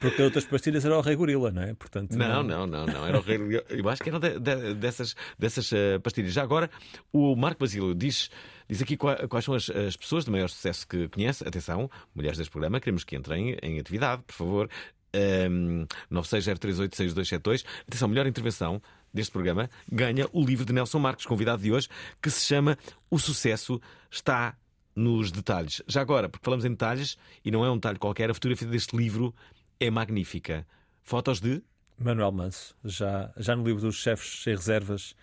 [0.00, 1.74] Porque outras pastilhas era o Rei Gorila, não é?
[1.74, 3.62] Portanto, não, não, não, não, era o Rei Leão.
[3.68, 6.32] Eu acho que eram de, de, dessas, dessas uh, pastilhas.
[6.32, 6.68] Já agora,
[7.12, 8.30] o Marco Basílio diz,
[8.68, 11.46] diz aqui quais, quais são as, as, pessoas de maior sucesso que conhece.
[11.46, 14.70] Atenção, mulheres deste programa, queremos que entrem em atividade, por favor.
[15.14, 17.64] Um, 960386272.
[17.86, 18.82] Atenção, melhor intervenção
[19.14, 21.88] deste programa ganha o livro de Nelson Marques, convidado de hoje,
[22.20, 22.76] que se chama
[23.10, 24.54] O Sucesso Está
[24.94, 25.82] nos detalhes.
[25.86, 28.96] Já agora, porque falamos em detalhes, e não é um detalhe qualquer, a fotografia deste
[28.96, 29.34] livro
[29.80, 30.66] é magnífica.
[31.02, 31.62] Fotos de.
[31.98, 35.14] Manuel Manso, já, já no livro dos chefes sem reservas,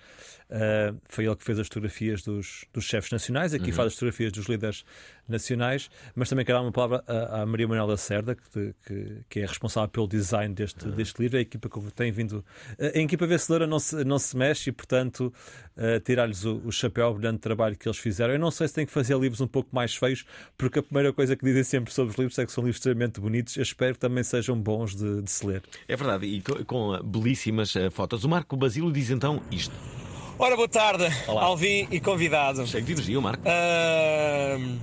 [0.50, 3.74] uh, foi ele que fez as fotografias dos, dos chefes nacionais, aqui uhum.
[3.74, 4.84] faz as fotografias dos líderes
[5.28, 9.40] nacionais, mas também quero dar uma palavra à, à Maria Manuela Cerda, que, que, que,
[9.40, 10.92] é responsável pelo design deste, uhum.
[10.92, 12.44] deste livro, a equipa que tem vindo.
[12.80, 15.32] A equipa vencedora não se, não se mexe e, portanto,
[15.78, 18.34] uh, tirar-lhes o, o chapéu ao brilhante trabalho que eles fizeram.
[18.34, 20.26] Eu não sei se tem que fazer livros um pouco mais feios,
[20.58, 23.20] porque a primeira coisa que dizem sempre sobre os livros é que são livros extremamente
[23.20, 23.56] bonitos.
[23.56, 25.62] Eu espero que também sejam bons de, de se ler.
[25.88, 28.24] É verdade, e com, com belíssimas uh, fotos.
[28.24, 29.99] O Marco Basílio diz então isto.
[30.42, 31.44] Ora, boa tarde, Olá.
[31.44, 32.66] Alvin e convidado.
[32.66, 33.44] Cheio de energia, Marco.
[33.44, 34.80] Uh,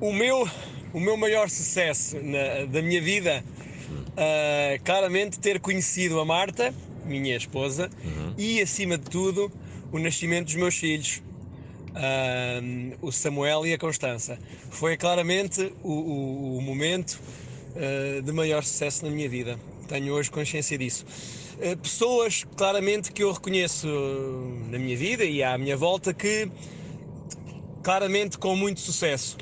[0.00, 0.48] o, meu,
[0.92, 3.44] o meu maior sucesso na, da minha vida,
[3.90, 6.72] uh, claramente ter conhecido a Marta,
[7.04, 8.32] minha esposa, uhum.
[8.38, 9.50] e acima de tudo,
[9.90, 11.20] o nascimento dos meus filhos.
[11.88, 14.38] Uh, o Samuel e a Constança.
[14.70, 17.20] Foi claramente o, o, o momento
[17.74, 19.58] uh, de maior sucesso na minha vida.
[19.88, 21.04] Tenho hoje consciência disso.
[21.60, 23.86] Uh, pessoas, claramente, que eu reconheço
[24.70, 26.50] na minha vida e à minha volta, que
[27.82, 29.36] claramente com muito sucesso.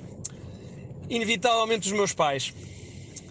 [1.09, 2.52] Inevitavelmente os meus pais.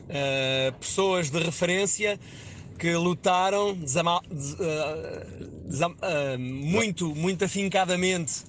[0.07, 2.17] Uh, pessoas de referência
[2.79, 4.55] que lutaram desama, des,
[6.39, 8.43] muito, muito afincadamente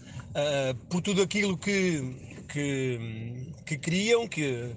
[0.89, 2.15] por tudo aquilo que,
[2.49, 4.71] que, que queriam, que,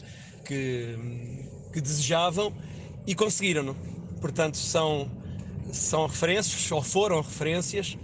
[0.46, 0.96] que,
[1.74, 2.54] que desejavam
[3.06, 3.76] e conseguiram.
[4.22, 5.12] Portanto, são,
[5.72, 7.98] são referências, ou foram referências,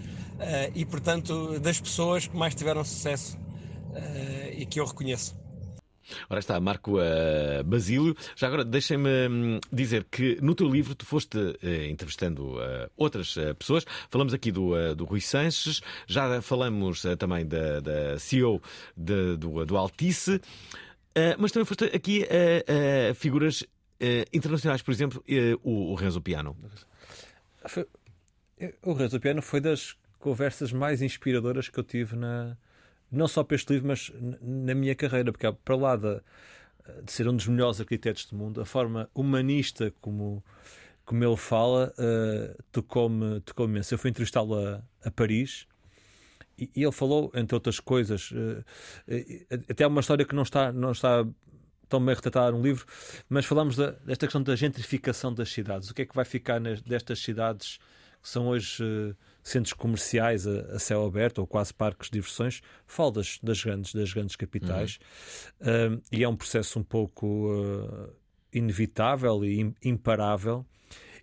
[0.75, 3.37] e portanto, das pessoas que mais tiveram sucesso
[4.55, 5.35] e que eu reconheço.
[6.29, 8.15] Ora está, Marco uh, Basílio.
[8.35, 11.57] Já agora deixem-me hum, dizer que no teu livro tu foste uh,
[11.89, 13.85] entrevistando uh, outras pessoas.
[14.09, 18.61] Falamos aqui do, do Rui Sanches, já falamos também da, da CEO
[18.95, 20.41] de, do, do Altice,
[21.39, 22.25] mas também foste aqui
[23.09, 23.63] a figuras
[24.31, 25.23] internacionais, por exemplo,
[25.63, 26.55] o, o Renzo Piano.
[28.83, 32.57] O Renzo Piano foi das conversas mais inspiradoras que eu tive na,
[33.11, 36.21] não só para este livro, mas na minha carreira, porque para lá de,
[37.03, 40.43] de ser um dos melhores arquitetos do mundo, a forma humanista como,
[41.05, 43.93] como ele fala uh, tocou-me tocou imenso.
[43.93, 45.67] Eu fui entrevistá-lo a, a, Paris
[46.57, 48.63] e, e, ele falou, entre outras coisas, uh,
[49.69, 51.25] até uma história que não está, não está
[51.87, 52.85] tão bem retratada no livro,
[53.29, 55.89] mas falamos da, desta questão da gentrificação das cidades.
[55.89, 57.79] O que é que vai ficar nas, destas cidades
[58.21, 59.15] que são hoje
[59.47, 63.93] centros comerciais a, a, céu aberto ou quase parques de diversões, falo das, das grandes,
[63.93, 64.99] das grandes capitais.
[65.61, 65.95] Uhum.
[65.95, 68.13] Uh, e é um processo um pouco uh,
[68.51, 70.65] inevitável e imparável.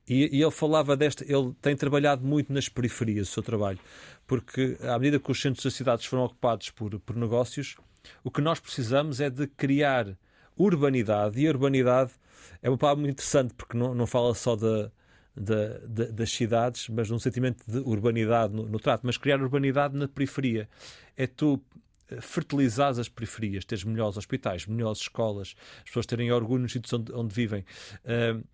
[0.08, 3.78] E, e, ele falava desta, ele tem trabalhado muito nas periferias, o seu trabalho,
[4.26, 7.76] porque à medida que os centros das cidades foram ocupados por, por negócios,
[8.22, 10.16] o que nós precisamos é de criar
[10.56, 12.12] urbanidade, e a urbanidade
[12.62, 14.90] é uma palavra muito interessante, porque não, não fala só da
[15.36, 19.02] da, da, das cidades, mas num sentimento de urbanidade no, no, trato.
[19.04, 20.68] Mas criar urbanidade na periferia
[21.16, 21.60] é tu
[22.08, 26.92] eh, fertilizar as periferias, teres melhores hospitais, melhores escolas, as pessoas terem orgulho nos sítios
[26.92, 27.64] onde, onde vivem.
[28.04, 28.44] Uh,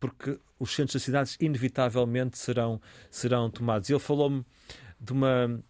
[0.00, 2.80] porque os centros das cidades inevitavelmente serão,
[3.10, 3.90] serão tomados.
[3.90, 4.44] Ele falou-me
[4.98, 5.62] de uma.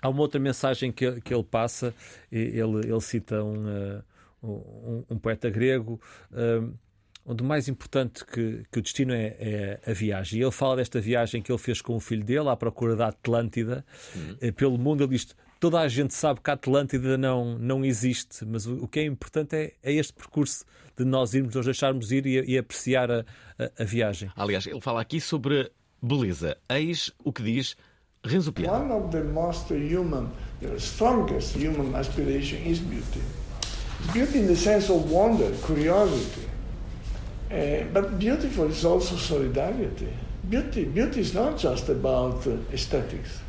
[0.00, 1.94] Há uma outra mensagem que, que ele passa,
[2.28, 4.04] ele, ele cita um, uh,
[4.42, 6.00] um, um, poeta grego.
[6.30, 6.74] Uh,
[7.24, 10.40] onde o mais importante que, que o destino é, é, a viagem.
[10.40, 13.08] E ele fala desta viagem que ele fez com o filho dele à procura da
[13.08, 14.52] Atlântida uhum.
[14.52, 15.04] Pelo mundo.
[15.04, 15.28] Ele diz:
[15.60, 19.04] toda a gente sabe que a Atlântida não, não existe, mas o, o que é
[19.04, 20.64] importante é, é, este percurso
[20.96, 23.24] de nós irmos, nós deixarmos ir e, e apreciar a,
[23.58, 24.30] a, a, viagem.
[24.34, 25.70] Aliás, ele fala aqui sobre
[26.02, 26.56] beleza.
[26.68, 27.76] Eis o que diz
[28.24, 28.76] Renzo Piano.
[28.76, 30.28] One of the most human,
[30.60, 33.20] the strongest human aspiration is beauty.
[34.10, 36.48] Beauty in the sense of wonder, curiosity.
[37.50, 40.12] Uh, but beautiful is also solidarity.
[40.48, 43.40] Beauty, beauty is not just about uh, aesthetics.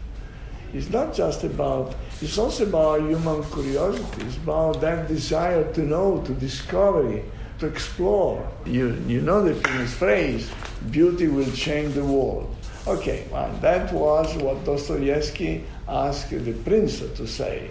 [0.74, 4.26] It's not just about, it's also about human curiosity.
[4.26, 7.22] It's about that desire to know, to discover,
[7.60, 8.50] to explore.
[8.66, 10.50] You, you know the famous phrase,
[10.92, 12.56] beauty will change the world.
[12.88, 17.70] Okay, well, that was what Dostoevsky asked the prince to say,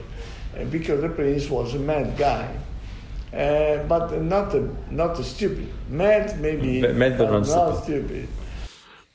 [0.71, 2.55] because the prince was a mad guy.
[3.33, 4.55] Uh, but not,
[4.91, 5.69] not stupid.
[5.89, 6.83] Mad, maybe.
[6.93, 8.29] Mad, but not, not stupid.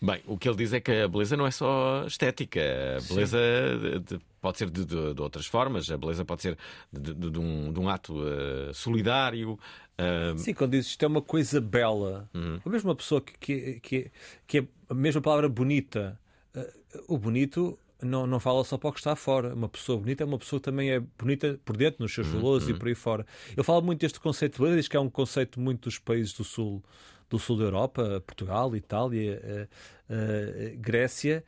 [0.01, 2.59] Bem, o que ele diz é que a beleza não é só estética.
[2.59, 3.37] A beleza
[3.79, 5.89] de, de, pode ser de, de, outras formas.
[5.89, 6.57] A beleza pode ser
[6.91, 9.53] de, um, um, ato uh, solidário.
[9.99, 10.37] Uh...
[10.37, 12.29] Sim, quando dizes isto é uma coisa bela.
[12.33, 12.59] Uhum.
[12.63, 14.11] A mesma pessoa que, que, que,
[14.45, 16.19] que é a mesma palavra bonita.
[16.55, 19.53] Uh, o bonito não, não fala só para o que está fora.
[19.53, 22.33] Uma pessoa bonita é uma pessoa que também é bonita por dentro, nos seus uhum,
[22.41, 22.75] valores uhum.
[22.75, 23.25] e por aí fora.
[23.51, 26.33] Ele fala muito deste conceito de beleza, diz que é um conceito muito dos países
[26.33, 26.83] do sul,
[27.29, 31.43] do sul da Europa, Portugal, Itália, uh, uh, Grécia,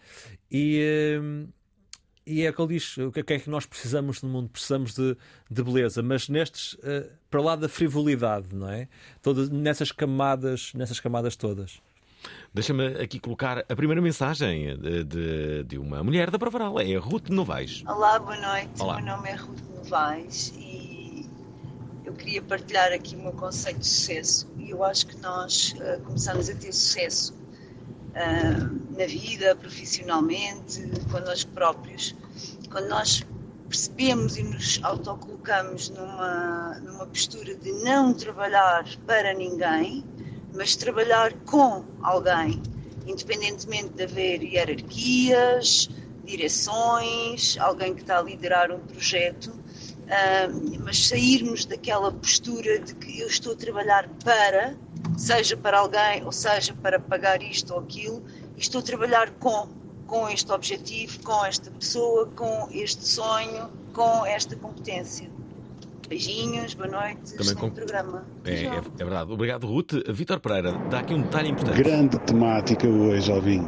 [0.52, 1.48] e, uh,
[2.26, 4.50] e é o que ele diz: o que é que nós precisamos no mundo?
[4.50, 5.16] Precisamos de,
[5.50, 6.78] de beleza, mas nestes,
[7.30, 8.88] para lá da frivolidade, não é?
[9.22, 11.82] Todas, nessas camadas, nessas camadas todas.
[12.54, 17.00] Deixa-me aqui colocar a primeira mensagem de, de, de, uma mulher da Provaral, é a
[17.00, 17.84] Ruth Novaes.
[17.88, 18.82] Olá, boa noite.
[18.82, 18.98] Olá.
[18.98, 21.30] O meu nome é Ruth Novaes e
[22.04, 24.52] eu queria partilhar aqui o meu conceito de sucesso.
[24.58, 31.20] E eu acho que nós uh, começamos a ter sucesso uh, na vida, profissionalmente, com
[31.20, 32.16] nós próprios,
[32.72, 33.24] quando nós
[33.68, 40.04] percebemos e nos autocolocamos numa, numa postura de não trabalhar para ninguém
[40.54, 42.62] mas trabalhar com alguém,
[43.06, 45.90] independentemente de haver hierarquias,
[46.24, 49.54] direções, alguém que está a liderar um projeto,
[50.84, 54.76] mas sairmos daquela postura de que eu estou a trabalhar para
[55.18, 58.24] seja para alguém, ou seja para pagar isto ou aquilo,
[58.56, 59.68] e estou a trabalhar com,
[60.08, 65.30] com este objetivo, com esta pessoa, com este sonho, com esta competência.
[66.10, 67.70] Beijinhos, boa noite, Também com...
[67.70, 68.26] programa.
[68.44, 69.32] É, é, é, verdade.
[69.32, 69.94] Obrigado, Ruth.
[70.10, 71.84] Vítor Pereira, dá aqui um detalhe importante.
[71.84, 73.64] Grande temática hoje, Alvin.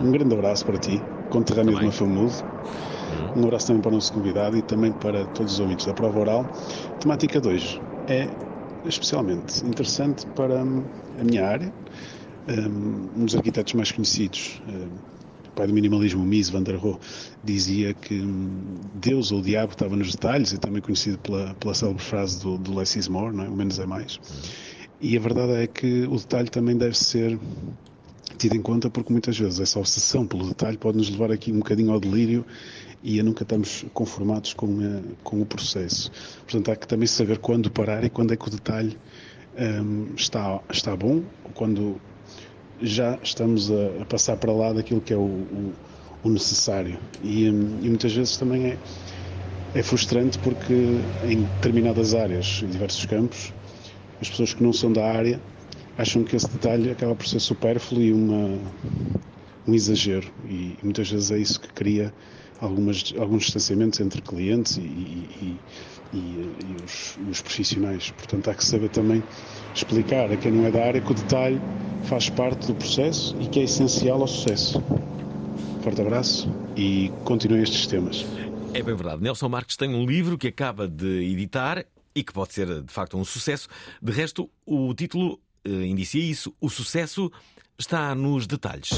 [0.00, 1.90] Um grande abraço para ti, conterrâneo também.
[1.90, 2.32] de Mafamudo.
[3.36, 6.20] Um abraço também para o nosso convidado e também para todos os ouvintes da prova
[6.20, 6.44] oral.
[7.00, 8.28] Temática de hoje é
[8.84, 11.72] especialmente interessante para a minha área.
[12.48, 14.62] Um dos arquitetos mais conhecidos,
[15.58, 16.98] pai do minimalismo, Mies van der Rohe,
[17.42, 18.22] dizia que
[18.94, 22.56] Deus ou o diabo estava nos detalhes, e também conhecido pela, pela célebre frase do,
[22.56, 23.48] do Less is more, não é?
[23.48, 24.20] o menos é mais.
[25.00, 27.36] E a verdade é que o detalhe também deve ser
[28.36, 31.58] tido em conta porque muitas vezes essa obsessão pelo detalhe pode nos levar aqui um
[31.58, 32.46] bocadinho ao delírio
[33.02, 36.12] e a nunca estamos conformados com, a, com o processo.
[36.42, 38.96] Portanto, há que também saber quando parar e quando é que o detalhe
[39.58, 42.00] um, está, está bom, ou quando
[42.80, 45.72] já estamos a, a, passar para lá daquilo que é o, o,
[46.24, 46.98] o necessário.
[47.22, 48.78] E, um, e, muitas vezes também é,
[49.74, 53.52] é frustrante porque em determinadas áreas, em diversos campos,
[54.20, 55.40] as pessoas que não são da área
[55.96, 58.58] acham que esse detalhe acaba por ser supérfluo e uma,
[59.66, 60.28] um exagero.
[60.48, 62.12] E muitas vezes é isso que cria
[62.60, 65.58] algumas, alguns distanciamentos entre clientes e, e,
[66.12, 68.10] e, e os, os, profissionais.
[68.10, 69.22] Portanto, há que saber também
[69.74, 71.60] explicar a quem não é da área que o detalhe
[72.04, 74.82] faz parte do processo e que é essencial ao sucesso.
[75.82, 78.24] Forte abraço e continuem estes temas.
[78.74, 79.22] É bem verdade.
[79.22, 83.16] Nelson Marques tem um livro que acaba de editar e que pode ser de facto
[83.16, 83.68] um sucesso.
[84.02, 86.54] De resto, o título uh, indicia isso.
[86.60, 87.30] O sucesso
[87.78, 88.90] está nos detalhes.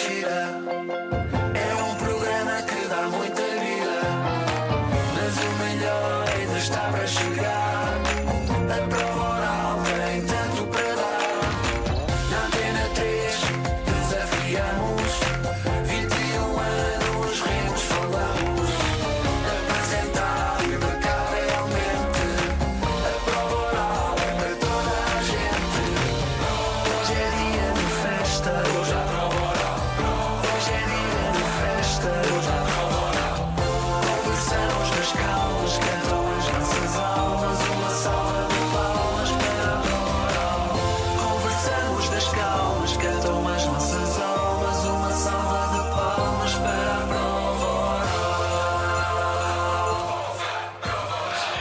[0.00, 1.39] Ficar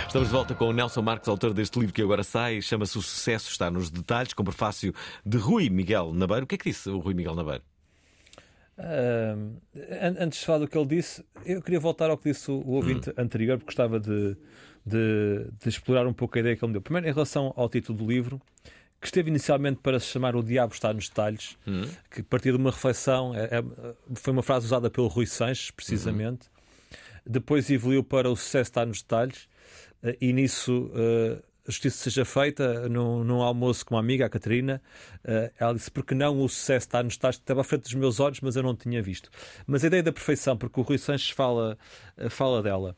[0.09, 3.01] Estamos de volta com o Nelson Marques, autor deste livro que agora sai, chama-se O
[3.01, 4.91] Sucesso Está nos Detalhes, com prefácio
[5.23, 6.45] de Rui Miguel Nabeiro.
[6.45, 7.61] O que é que disse o Rui Miguel Nabeiro?
[8.75, 9.61] Uh,
[10.19, 13.13] antes de falar do que ele disse, eu queria voltar ao que disse o, ouvinte
[13.19, 14.35] anterior, porque gostava de,
[14.83, 16.81] de, de, explorar um pouco a ideia que ele me deu.
[16.81, 18.41] Primeiro, em relação ao título do livro,
[18.99, 21.83] que esteve inicialmente para se chamar O Diabo Está nos Detalhes, Hum.
[22.09, 23.63] que partia de uma reflexão, é- é-
[24.15, 26.47] foi uma frase usada pelo Rui Sanches, precisamente.
[27.23, 29.47] Depois evoluiu para O Sucesso Está nos Detalhes,
[30.21, 30.91] e nisso.
[30.95, 34.81] eh, justiça seja feita num, num almoço com uma amiga, a Catarina.
[35.23, 38.19] eh, ela disse: Porque não o sucesso está nos detalhes, estava à frente dos meus
[38.19, 39.29] olhos, mas eu não tinha visto.
[39.67, 41.77] Mas a ideia da perfeição, porque o Rui Sanches fala,
[42.17, 42.95] eh, fala dela,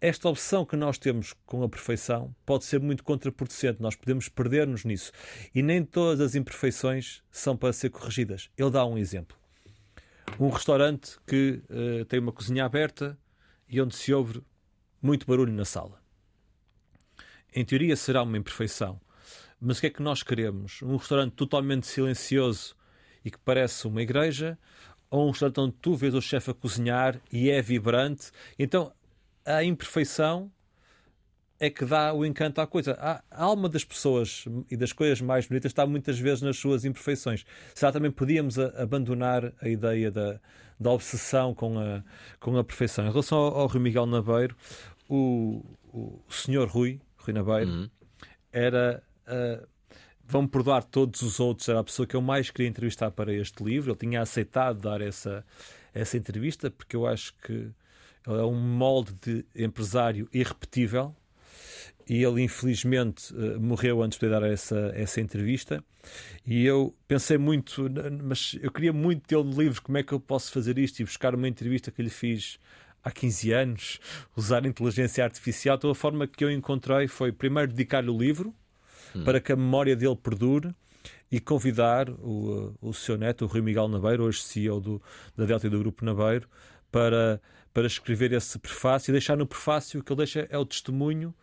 [0.00, 4.84] esta obsessão que nós temos com a perfeição pode ser muito contraproducente, nós podemos perder-nos
[4.84, 5.12] nisso.
[5.54, 8.50] E nem todas as imperfeições são para ser corrigidas.
[8.56, 9.36] Ele dá um exemplo.
[10.38, 13.18] Um restaurante que eh, tem uma cozinha aberta
[13.68, 14.42] e onde se ouve
[15.00, 15.97] muito barulho na sala.
[17.58, 19.00] Em teoria será uma imperfeição.
[19.60, 20.80] Mas o que é que nós queremos?
[20.80, 22.76] Um restaurante totalmente silencioso
[23.24, 24.56] e que parece uma igreja?
[25.10, 28.30] Ou um restaurante onde tu vês o chefe a cozinhar e é vibrante?
[28.56, 28.92] Então,
[29.44, 30.52] a imperfeição
[31.58, 32.92] é que dá o encanto à coisa.
[32.92, 37.44] A alma das pessoas e das coisas mais bonitas está muitas vezes nas suas imperfeições.
[37.74, 40.38] Será também podíamos abandonar a ideia da,
[40.78, 42.04] da obsessão com a,
[42.38, 43.04] com a perfeição.
[43.04, 44.56] Em relação ao, ao Rui Miguel Nabeiro,
[45.08, 47.90] o, o senhor Rui, Rui Nabeiro,
[48.52, 49.02] era.
[49.26, 49.66] ah,
[50.30, 53.64] Vão perdoar todos os outros, era a pessoa que eu mais queria entrevistar para este
[53.64, 53.92] livro.
[53.92, 55.42] Ele tinha aceitado dar essa,
[55.94, 61.16] essa entrevista, porque eu acho que ele é um molde de empresário irrepetível
[62.06, 65.82] e ele infelizmente eh, morreu antes de dar essa, essa entrevista
[66.46, 67.86] e eu pensei muito
[68.22, 71.04] mas eu queria muito tê-lo no livro como é que eu posso fazer isto e
[71.04, 72.58] buscar uma entrevista que lhe fiz
[73.02, 74.00] há 15 anos
[74.36, 75.76] usar inteligência artificial.
[75.76, 78.54] Então a forma que eu encontrei foi primeiro dedicar-lhe o livro
[79.24, 80.74] para que a memória dele perdure
[81.30, 85.02] e convidar o, o seu neto, o Rui Miguel Nabeiro, hoje CEO do,
[85.36, 86.48] da Delta e do Grupo Nabeiro,
[86.90, 87.40] para,
[87.72, 91.34] para escrever esse prefácio e deixar no prefácio o que ele deixa é o testemunho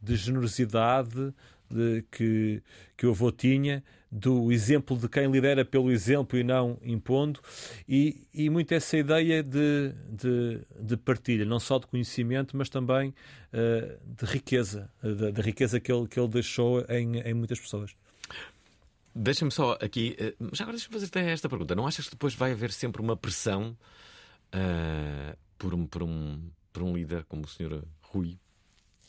[0.00, 1.32] de generosidade,
[1.72, 2.62] de, que,
[2.96, 7.40] que o avô tinha, do exemplo de quem lidera pelo exemplo e não impondo,
[7.88, 13.08] e, e muito essa ideia de, de, de partilha, não só de conhecimento, mas também
[13.08, 17.96] uh, de riqueza, da riqueza que ele, que ele deixou em, em muitas pessoas.
[19.14, 21.74] Deixa-me só aqui, uh, já agora deixa-me fazer até esta pergunta.
[21.74, 23.76] Não achas que depois vai haver sempre uma pressão
[24.54, 27.82] uh, por, um, por, um, por um líder como o Sr.
[28.02, 28.38] Rui,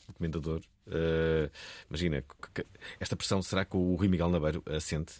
[0.08, 1.50] o comendador, Uh,
[1.90, 2.24] imagina,
[3.00, 5.14] esta pressão será que o Rui Miguel Nabeiro assente?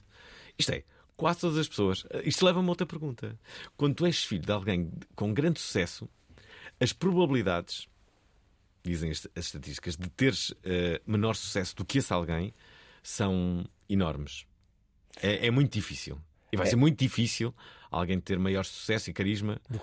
[0.58, 0.84] Isto é,
[1.16, 2.04] quase todas as pessoas.
[2.04, 3.38] Uh, isto leva-me a outra pergunta.
[3.78, 6.10] Quando tu és filho de alguém com grande sucesso,
[6.80, 7.88] as probabilidades,
[8.84, 10.56] dizem as, as estatísticas, de teres uh,
[11.06, 12.54] menor sucesso do que esse alguém
[13.02, 14.46] são enormes.
[15.22, 16.20] É, é muito difícil.
[16.52, 16.70] E vai é.
[16.70, 17.54] ser muito difícil
[17.90, 19.80] alguém ter maior sucesso e carisma do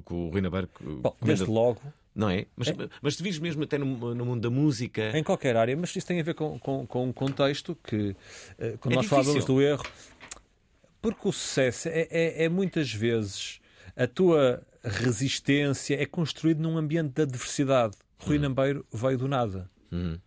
[0.00, 0.68] que o Rui Nabeiro.
[0.80, 1.80] Bom, desde logo,
[2.14, 2.46] não é?
[2.56, 2.74] Mas, é.
[3.00, 5.16] mas te vis mesmo até no, no, mundo da música.
[5.16, 8.10] Em qualquer área, mas isso tem a ver com, com, com um contexto que,
[8.58, 9.08] uh, quando é nós difícil.
[9.08, 9.84] falávamos do erro,
[11.00, 13.60] porque o sucesso é, é, é, muitas vezes
[13.96, 17.96] a tua resistência é construído num ambiente de adversidade.
[18.18, 18.42] Rui hum.
[18.42, 19.70] Nambeiro veio do nada.
[19.92, 20.18] Hum.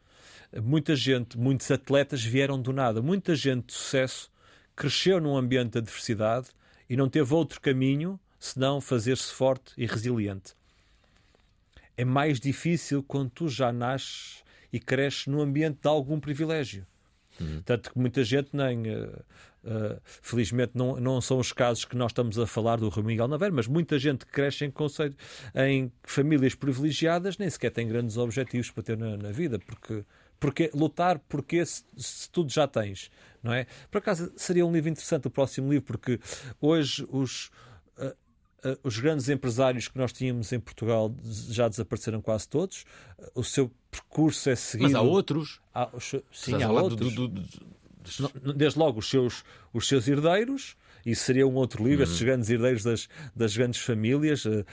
[0.64, 3.02] Muita gente, muitos atletas vieram do nada.
[3.02, 4.30] Muita gente de sucesso
[4.76, 6.48] cresceu num ambiente de adversidade
[6.90, 10.56] e não teve outro caminho senão fazer-se forte e resiliente
[12.02, 14.44] é mais difícil quando tu já nasces
[14.74, 16.84] e cresces num ambiente de algum privilégio.
[17.40, 17.62] Uhum.
[17.64, 18.88] Tanto que muita gente nem.
[18.88, 19.24] Uh,
[19.64, 23.28] uh, felizmente não, não são os casos que nós estamos a falar do Rui Miguel
[23.28, 25.16] Naveiro, mas muita gente que cresce em conceito
[25.54, 30.04] em famílias privilegiadas nem sequer tem grandes objetivos para ter na, na vida, porque,
[30.40, 33.12] porque lutar porque se, se, tudo já tens,
[33.44, 33.68] não é?
[33.92, 36.20] Por acaso seria um livro interessante o próximo livro, porque
[36.60, 37.52] hoje os
[37.98, 38.16] Uh,
[38.84, 41.14] os grandes empresários que nós tínhamos em Portugal
[41.50, 42.86] já desapareceram quase todos.
[43.18, 44.92] Uh, o seu percurso é seguido.
[44.92, 45.60] Mas há outros?
[45.74, 45.90] Há,
[46.32, 47.14] sim, há outros.
[47.14, 48.54] Do, do, do...
[48.54, 49.44] Desde logo os seus,
[49.74, 50.76] os seus herdeiros.
[51.06, 52.12] Isso seria um outro livro, uhum.
[52.12, 54.64] estes grandes herdeiros das, das grandes famílias, uh,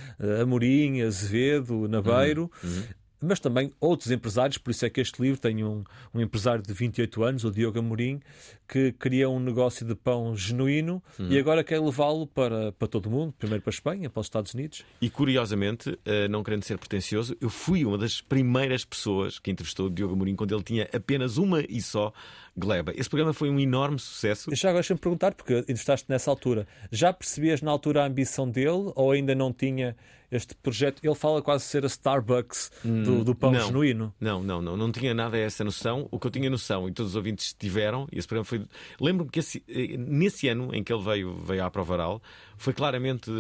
[0.43, 2.51] Amorim, Azevedo, Nabeiro.
[2.63, 2.71] Uhum.
[2.71, 2.85] Uhum
[3.21, 6.73] mas também outros empresários, por isso é que este livro tem um, um empresário de
[6.73, 8.21] 28 anos, o Diogo Amorim,
[8.67, 11.39] que cria um negócio de pão genuíno e uhum.
[11.39, 14.55] agora quer levá-lo para, para todo o mundo, primeiro para a Espanha, para os Estados
[14.55, 14.85] Unidos.
[15.01, 19.87] E curiosamente, eh, não querendo ser pretencioso, eu fui uma das primeiras pessoas que entrevistou
[19.87, 22.13] o Diogo Amorim quando ele tinha apenas uma e só
[22.59, 22.93] Gleba.
[22.95, 24.55] Esse programa foi um enorme sucesso.
[24.55, 28.93] Já agora deixa-me perguntar, porque entrevistaste nessa altura, já percebias na altura a ambição dele
[28.95, 29.97] ou ainda não tinha
[30.31, 31.01] este projeto?
[31.03, 34.15] Ele fala quase ser a Starbucks do, hum, do pão não, genuíno.
[34.21, 36.09] Não, não, não, não tinha nada essa noção.
[36.11, 38.65] O que eu tinha noção, e todos os ouvintes tiveram, e esse programa foi.
[39.01, 42.23] Lembro-me que esse, eh, nesse ano em que ele veio, veio à Prova Oral,
[42.57, 43.31] foi claramente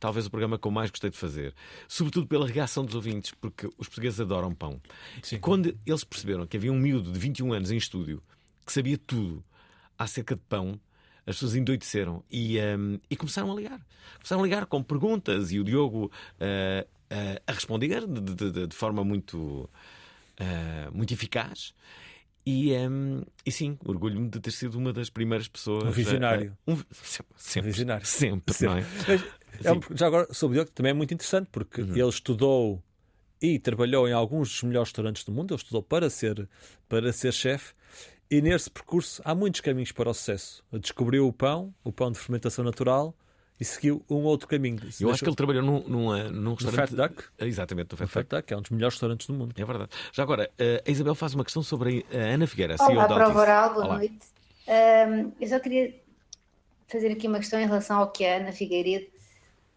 [0.00, 1.54] talvez o programa que eu mais gostei de fazer.
[1.86, 4.80] Sobretudo pela reação dos ouvintes, porque os portugueses adoram pão.
[5.22, 5.36] Sim.
[5.36, 8.22] E quando eles perceberam que havia um miúdo de 21 anos em estúdio
[8.64, 9.44] que sabia tudo
[9.98, 10.80] acerca de pão,
[11.26, 13.80] as pessoas endoideceram e, um, e começaram a ligar.
[14.16, 18.76] Começaram a ligar com perguntas e o Diogo uh, uh, a responder de, de, de,
[18.76, 19.68] forma muito,
[20.40, 21.74] uh, muito eficaz.
[22.44, 25.84] E, um, e sim, orgulho-me de ter sido uma das primeiras pessoas.
[25.84, 26.58] Um visionário.
[26.66, 28.06] um, sempre, um visionário.
[28.06, 28.84] Sempre, sempre.
[29.06, 29.22] não é?
[29.62, 31.94] É um, já agora, sobre o Diogo, também é muito interessante, porque uhum.
[31.94, 32.82] ele estudou
[33.40, 35.54] e trabalhou em alguns dos melhores restaurantes do mundo.
[35.54, 36.48] Ele estudou para ser,
[36.88, 37.74] para ser chefe
[38.32, 40.64] e nesse percurso há muitos caminhos para o sucesso.
[40.72, 43.14] Descobriu o pão, o pão de fermentação natural,
[43.60, 44.76] e seguiu um outro caminho.
[44.76, 45.10] Eu deixou...
[45.10, 46.92] acho que ele trabalhou num, num, num restaurante.
[46.92, 47.24] No Fat Duck?
[47.38, 48.50] Exatamente, no Fat, Fat Duck.
[48.50, 49.54] é um dos melhores restaurantes do mundo.
[49.54, 49.90] É verdade.
[50.12, 53.14] Já agora, eh, a Isabel faz uma questão sobre a Ana Figueira, CEO Olá, da
[53.16, 53.98] Prova Oral, boa Olá.
[53.98, 54.18] noite.
[54.66, 55.94] Um, eu só queria
[56.88, 59.08] fazer aqui uma questão em relação ao que a Ana Figueiredo,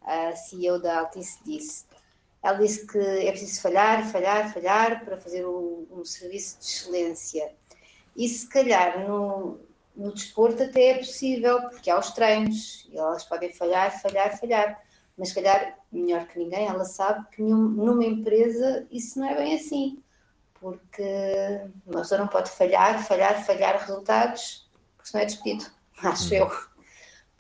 [0.01, 1.83] a CEO da Altice, disse.
[2.41, 7.51] Ela disse que é preciso falhar, falhar, falhar para fazer um, um serviço de excelência.
[8.15, 9.59] E se calhar no,
[9.95, 14.81] no desporto até é possível, porque há os treinos e elas podem falhar, falhar, falhar.
[15.17, 19.55] Mas se calhar, melhor que ninguém, ela sabe que numa empresa isso não é bem
[19.55, 20.01] assim.
[20.59, 21.03] Porque
[21.85, 25.65] uma pessoa não pode falhar, falhar, falhar resultados, porque senão é despedido,
[26.01, 26.49] acho eu.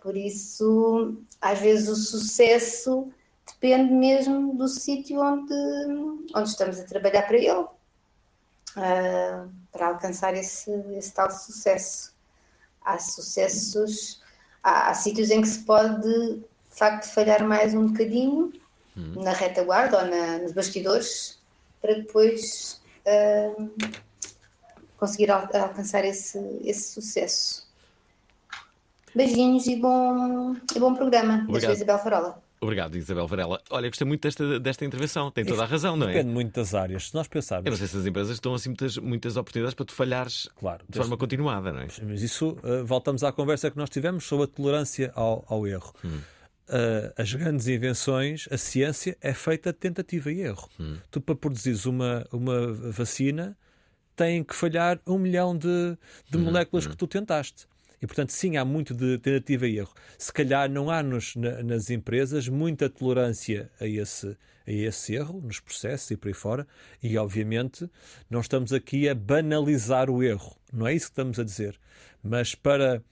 [0.01, 3.11] Por isso, às vezes o sucesso
[3.47, 5.53] depende mesmo do sítio onde,
[6.35, 7.67] onde estamos a trabalhar para ele uh,
[9.75, 12.13] para alcançar esse, esse tal sucesso.
[12.83, 14.21] Há sucessos,
[14.63, 18.53] há, há, sítios em que se pode de facto falhar mais um bocadinho
[18.95, 19.21] hum.
[19.21, 21.39] na retaguarda ou na, nos bastidores
[21.81, 23.71] para depois uh,
[24.97, 27.67] conseguir al alcançar esse, esse sucesso.
[29.13, 31.45] Beijinhos e bom, e bom programa.
[31.47, 31.73] Obrigado.
[31.73, 32.44] Isabel Farola.
[32.65, 33.61] Obrigado, Isabel Varela.
[33.69, 35.31] Olha, gostei muito desta, desta intervenção.
[35.31, 36.13] Tem toda a razão, não é?
[36.13, 37.09] Depende muito das áreas.
[37.09, 37.65] Se nós pensarmos.
[37.65, 40.83] Eu não sei se as empresas estão assim muitas, muitas oportunidades para tu falhares claro,
[40.89, 41.87] de forma continuada, não é?
[42.03, 45.93] Mas isso, uh, voltamos à conversa que nós tivemos sobre a tolerância ao, ao erro.
[46.03, 46.19] Hum.
[46.67, 50.67] Uh, as grandes invenções, a ciência é feita de tentativa e erro.
[50.79, 50.97] Hum.
[51.11, 53.55] Tu, para produzires uma, uma vacina,
[54.15, 55.97] tem que falhar um milhão de,
[56.29, 56.41] de hum.
[56.41, 56.89] moléculas hum.
[56.89, 57.67] que tu tentaste.
[58.01, 59.93] E, portanto, sim, há muito de tentativa e erro.
[60.17, 64.37] Se calhar não há nos, na, nas empresas muita tolerância a esse,
[64.67, 66.67] a esse erro, nos processos e por aí fora,
[67.01, 67.89] e, obviamente,
[68.29, 70.55] não estamos aqui a banalizar o erro.
[70.71, 71.79] Não é isso que estamos a dizer.
[72.23, 73.03] Mas para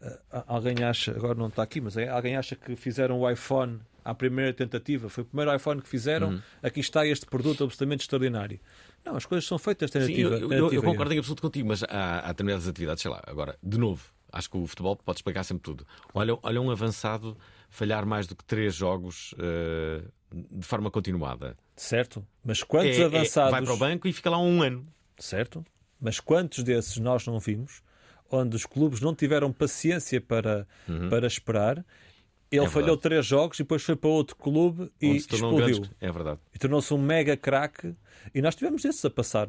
[0.00, 0.16] Uh,
[0.46, 4.14] alguém acha, agora não está aqui, mas é, alguém acha que fizeram o iPhone à
[4.14, 6.42] primeira tentativa, foi o primeiro iPhone que fizeram, uhum.
[6.62, 8.58] aqui está este produto absolutamente extraordinário.
[9.04, 10.38] Não, as coisas são feitas tentativa.
[10.38, 13.22] Sim, eu, eu, eu concordo em absoluto contigo, mas há, há determinadas atividades, sei lá,
[13.26, 15.86] agora, de novo, acho que o futebol pode explicar sempre tudo.
[16.14, 17.36] Olha, olha um avançado
[17.68, 21.56] falhar mais do que três jogos uh, de forma continuada.
[21.76, 23.48] Certo, mas quantos é, avançados.
[23.48, 24.86] É, vai para o banco e fica lá um ano.
[25.18, 25.64] Certo,
[26.00, 27.82] mas quantos desses nós não vimos?
[28.30, 31.08] onde os clubes não tiveram paciência para, uhum.
[31.08, 31.84] para esperar.
[32.50, 35.82] Ele é falhou três jogos e depois foi para outro clube e explodiu.
[36.00, 36.40] É verdade.
[36.52, 37.94] E tornou-se um mega craque.
[38.34, 39.48] E nós tivemos esses a passar,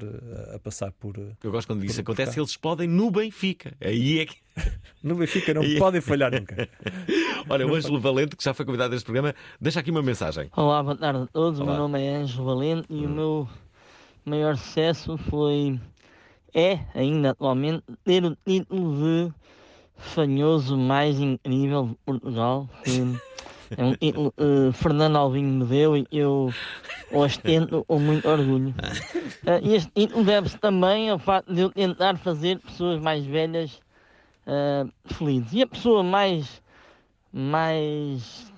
[0.54, 1.18] a passar por.
[1.43, 3.74] Eu gosto quando isso acontece, eles explodem no Benfica.
[3.82, 4.38] Aí é que.
[5.02, 6.70] No Benfica não podem falhar nunca.
[7.49, 10.47] Olha, o Ângelo Valente, que já foi convidado a este programa, deixa aqui uma mensagem.
[10.56, 11.60] Olá, boa tarde a todos.
[11.60, 11.72] Olá.
[11.72, 13.06] O meu nome é Ângelo Valente e hum.
[13.06, 13.49] o meu
[14.24, 15.80] maior sucesso foi
[16.54, 19.34] é ainda atualmente ter o título de
[20.02, 22.70] fanhoso mais incrível de Portugal.
[23.78, 26.54] é um título que uh, Fernando Alvim me deu e eu
[27.12, 28.74] ostento com muito orgulho.
[29.43, 33.80] Uh, este título deve-se também ao facto de eu tentar fazer pessoas mais velhas
[34.47, 35.54] uh, felizes.
[35.54, 36.62] E a pessoa mais,
[37.32, 38.52] mais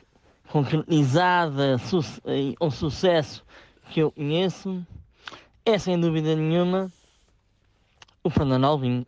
[0.49, 3.43] concretizada su e com sucesso
[3.89, 4.85] que eu conheço
[5.65, 6.91] é sem dúvida nenhuma
[8.23, 9.05] o Fernando Alvim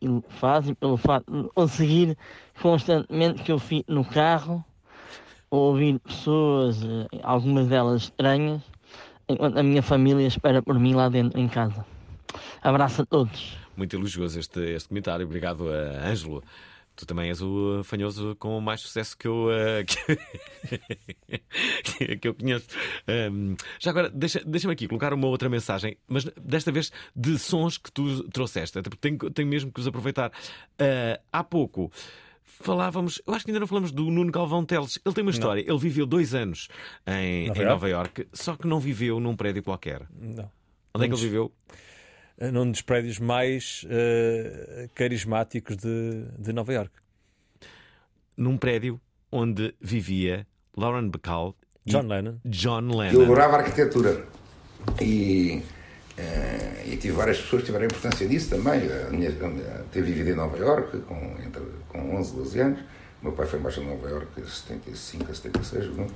[0.00, 2.16] ele faz e pelo facto de conseguir
[2.60, 4.64] constantemente que eu fique no carro
[5.50, 8.62] ouvir pessoas, eh, algumas delas estranhas,
[9.28, 11.84] enquanto a minha família espera por mim lá dentro em casa.
[12.62, 13.58] Abraço a todos.
[13.76, 15.26] Muito elogioso este, este comentário.
[15.26, 16.42] Obrigado a Ângelo.
[17.00, 19.82] Tu também és o fanhoso com mais sucesso que eu, uh,
[21.82, 22.66] que, que, eu conheço.
[23.32, 27.78] Um, já agora, deixa-me deixa aqui colocar uma outra mensagem, mas desta vez de sons
[27.78, 30.30] que tu trouxeste, até porque tenho, tenho mesmo que os aproveitar.
[30.78, 31.90] Uh, há pouco
[32.44, 34.98] falávamos, eu acho que ainda não falamos do Nuno Galvão Teles.
[35.02, 35.64] Ele tem uma história.
[35.64, 35.72] Não.
[35.72, 36.68] Ele viveu dois anos
[37.06, 40.06] em Nova, em Nova York, só que não viveu num prédio qualquer.
[40.12, 40.50] Não.
[40.92, 41.50] Onde é que ele viveu?
[42.52, 46.92] Num dos prédios mais uh, carismáticos de, de Nova York.
[48.36, 52.38] Num prédio onde vivia Lauren Bacall John Lennon.
[52.44, 53.12] John Lennon.
[53.12, 54.24] Eu adorava arquitetura
[55.00, 55.62] e,
[56.18, 58.80] uh, e tive várias pessoas que tiveram importância nisso também.
[59.06, 62.80] A minha, a, ter vivido em Nova York com, entre, com 11, 12 anos.
[63.20, 65.96] O meu pai foi embaixo de Nova York de 75 a 76.
[65.96, 66.06] Não?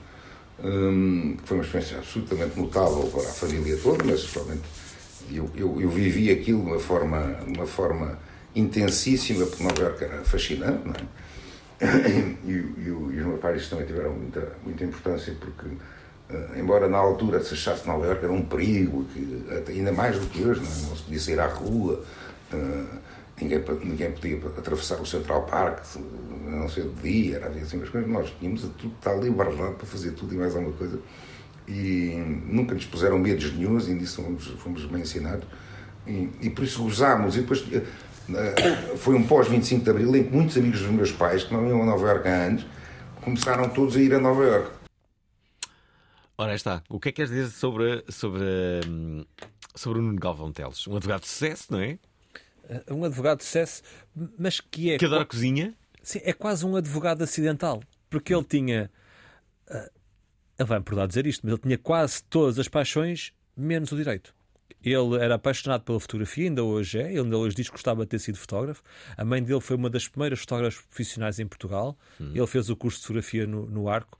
[0.62, 4.62] Um, foi uma experiência absolutamente notável para a família toda, mas principalmente
[5.30, 8.18] eu, eu, eu, vivi aquilo de uma forma, uma forma
[8.54, 11.24] intensíssima, porque Nova Iorque era fascinante, não é?
[12.44, 16.98] E, e, e, os meus pais também tiveram muita, muita importância, porque, uh, embora na
[16.98, 20.68] altura se achasse Nova Iorque era um perigo, que, ainda mais do que hoje, não,
[20.68, 20.88] é?
[20.88, 22.04] não se podia sair à rua,
[22.52, 22.98] uh,
[23.40, 27.88] ninguém, ninguém podia atravessar o Central Park, a não ser de dia, era assim as
[27.88, 30.98] coisas, nós tínhamos a total liberdade para fazer tudo e mais alguma coisa
[31.66, 32.14] e
[32.46, 35.46] nunca nos puseram medos nenhums e nisso fomos, fomos bem ensinados
[36.06, 37.82] e, e, por isso gozámos e depois eh,
[38.28, 41.54] eh, foi um pós 25 de Abril em que muitos amigos dos meus pais que
[41.54, 42.66] não iam a Nova Iorque há anos
[43.22, 44.84] começaram todos a ir a Nova Iorque
[46.36, 48.42] Ora está, o que é que queres dizer sobre, sobre,
[48.88, 49.24] hum,
[49.72, 50.84] sobre o Nuno Galvão Teles?
[50.88, 51.96] Um advogado de sucesso, não é?
[52.68, 53.82] Eh, um advogado de sucesso,
[54.36, 54.98] mas que é...
[54.98, 55.72] Que adora cozinha?
[56.02, 58.90] Sim, é quase um advogado acidental, porque ele tinha
[60.58, 64.34] ele vai-me por dizer isto, mas ele tinha quase todas as paixões, menos o direito.
[64.82, 67.10] Ele era apaixonado pela fotografia, ainda hoje é.
[67.10, 68.82] Ele ainda hoje diz que gostava de ter sido fotógrafo.
[69.16, 71.98] A mãe dele foi uma das primeiras fotógrafas profissionais em Portugal.
[72.20, 72.32] Hum.
[72.34, 74.18] Ele fez o curso de fotografia no, no Arco.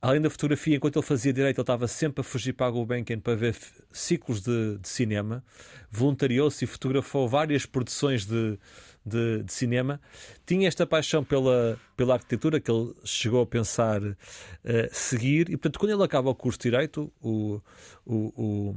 [0.00, 3.20] Além da fotografia, enquanto ele fazia direito, ele estava sempre a fugir para a Gulbenkian
[3.20, 3.56] para ver
[3.90, 5.44] ciclos de, de cinema.
[5.90, 8.58] Voluntariou-se e fotografou várias produções de,
[9.04, 10.00] de, de, cinema,
[10.46, 14.16] tinha esta paixão pela, pela arquitetura que ele chegou a pensar uh,
[14.92, 17.60] seguir, e portanto, quando ele acaba o curso de Direito, o,
[18.04, 18.76] o, o,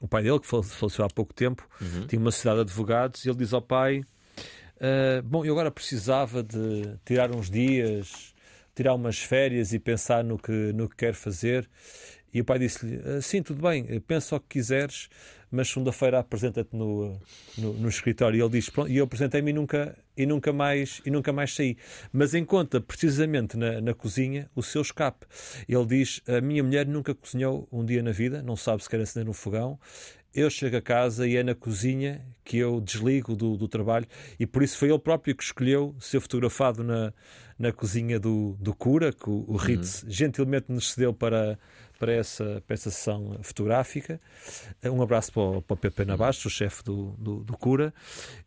[0.00, 2.06] o pai dele, que faleceu há pouco tempo, uhum.
[2.06, 6.42] tinha uma sociedade de advogados, e ele diz ao pai: uh, Bom, eu agora precisava
[6.42, 8.34] de tirar uns dias
[8.78, 11.68] tirar umas férias e pensar no que, no que quer fazer.
[12.32, 15.08] E o pai disse-lhe: ah, Sim, tudo bem, pensa o que quiseres,
[15.50, 17.18] mas segunda-feira apresenta-te no,
[17.56, 18.38] no, no, escritório.
[18.38, 21.54] E ele diz: Pronto, e eu apresentei-me e nunca, e, nunca mais, e nunca mais
[21.54, 21.76] saí.
[22.12, 25.26] Mas encontra precisamente na, na cozinha o seu escape.
[25.68, 29.00] Ele diz: A minha mulher nunca cozinhou um dia na vida, não sabe se quer
[29.00, 29.78] acender no fogão.
[30.38, 34.06] Eu chego a casa e é na cozinha que eu desligo do, do trabalho,
[34.38, 37.12] e por isso foi ele próprio que escolheu ser fotografado na,
[37.58, 40.10] na cozinha do, do cura, que o, o Ritz uhum.
[40.10, 41.58] gentilmente nos cedeu para
[41.98, 44.20] para essa, para essa sessão fotográfica.
[44.84, 47.92] Um abraço para o, para o Pepe Nabastos, o chefe do, do, do, Cura.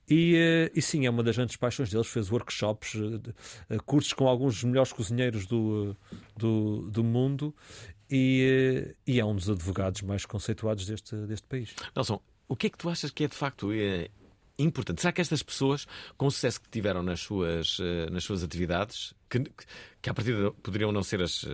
[0.09, 2.07] E, eh, e sim, é uma das grandes paixões deles.
[2.07, 3.33] Fez workshops, eh,
[3.71, 5.95] eh, cursos com alguns dos melhores cozinheiros do,
[6.37, 7.53] do, do mundo.
[8.11, 11.73] E, e, é um dos advogados mais conceituados deste, deste país.
[11.95, 14.09] Nelson, o que é que tu achas que é de facto é
[14.59, 14.99] importante?
[14.99, 15.87] Será que estas pessoas,
[16.17, 17.77] com o sucesso que tiveram nas suas,
[18.11, 19.39] nas suas atividades, que,
[20.01, 21.45] que a partir poderiam não ser as,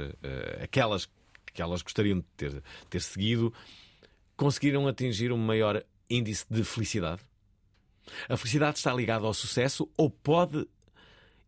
[0.59, 1.07] aquelas
[1.53, 3.53] que elas gostariam de ter, ter seguido,
[4.35, 7.21] conseguiram atingir um maior índice de felicidade?
[8.27, 10.67] A felicidade está ligada ao sucesso ou pode,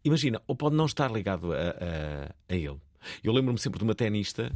[0.03, 2.79] imagina, ou pode não estar ligado a, a, a ele?
[3.23, 4.51] Eu lembro-me sempre de uma tenista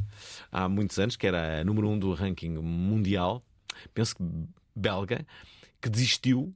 [0.50, 3.42] há muitos anos, que era a número um do ranking mundial,
[3.92, 4.24] penso que
[4.74, 5.26] belga,
[5.80, 6.54] que desistiu.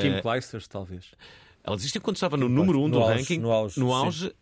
[0.00, 1.12] Kim uh, Clijsters, talvez.
[1.64, 4.32] Ela desistiu quando estava no número um no do auge, ranking, no auge, no auge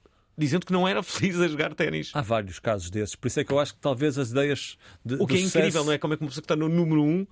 [0.41, 2.11] dizendo que não era feliz a jogar ténis.
[2.15, 4.79] Há vários casos desses, por isso é que eu acho que talvez as ideias.
[5.05, 5.59] De, o que é sucesso...
[5.59, 5.99] incrível, não é?
[5.99, 7.27] Como é que uma pessoa que está no número um.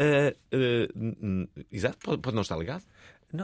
[0.00, 2.82] Uh, uh, exato, pode, pode, não estar ligado.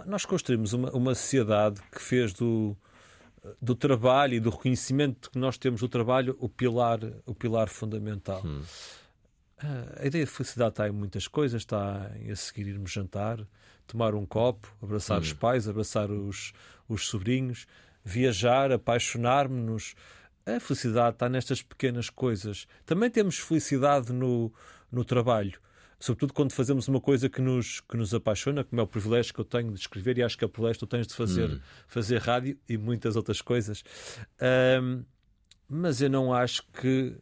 [0.06, 2.76] Nós construímos uma, uma sociedade que fez do,
[3.60, 8.42] do trabalho e do reconhecimento que nós temos do trabalho o pilar, o pilar fundamental.
[8.44, 8.62] Hum.
[9.62, 13.46] Uh, a ideia de felicidade está em muitas coisas, está em a seguir irmos jantar,
[13.86, 15.22] tomar um copo, abraçar hum.
[15.22, 16.52] os pais, abraçar os,
[16.88, 17.66] os sobrinhos,
[18.04, 19.94] viajar, apaixonar-nos.
[20.44, 22.68] A felicidade está nestas pequenas coisas.
[22.84, 24.52] Também temos felicidade no,
[24.92, 25.58] no trabalho.
[25.98, 29.40] Sobretudo quando fazemos uma coisa que nos, que nos apaixona, como é o privilégio que
[29.40, 31.50] eu tenho de escrever, e acho que é o privilégio que tu tens de fazer,
[31.50, 31.60] hum.
[31.86, 33.82] fazer rádio e muitas outras coisas.
[34.82, 35.04] Um,
[35.68, 37.16] mas eu não acho que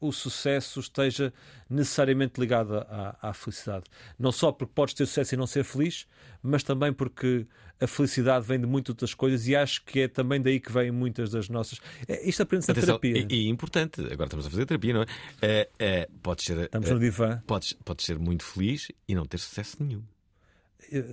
[0.00, 1.32] o sucesso esteja
[1.68, 3.84] necessariamente ligado à, à, felicidade.
[4.18, 6.06] Não só porque podes ter sucesso e não ser feliz,
[6.42, 7.46] mas também porque
[7.80, 10.90] a felicidade vem de muitas outras coisas e acho que é também daí que vêm
[10.90, 11.80] muitas das nossas.
[12.06, 13.26] É, isto aprende-se na terapia.
[13.28, 15.06] E, e, importante, agora estamos a fazer terapia, não é?
[15.42, 17.42] é, é podes ser, estamos no divã.
[17.46, 20.02] Podes, podes ser muito feliz e não ter sucesso nenhum.
[20.92, 21.04] É,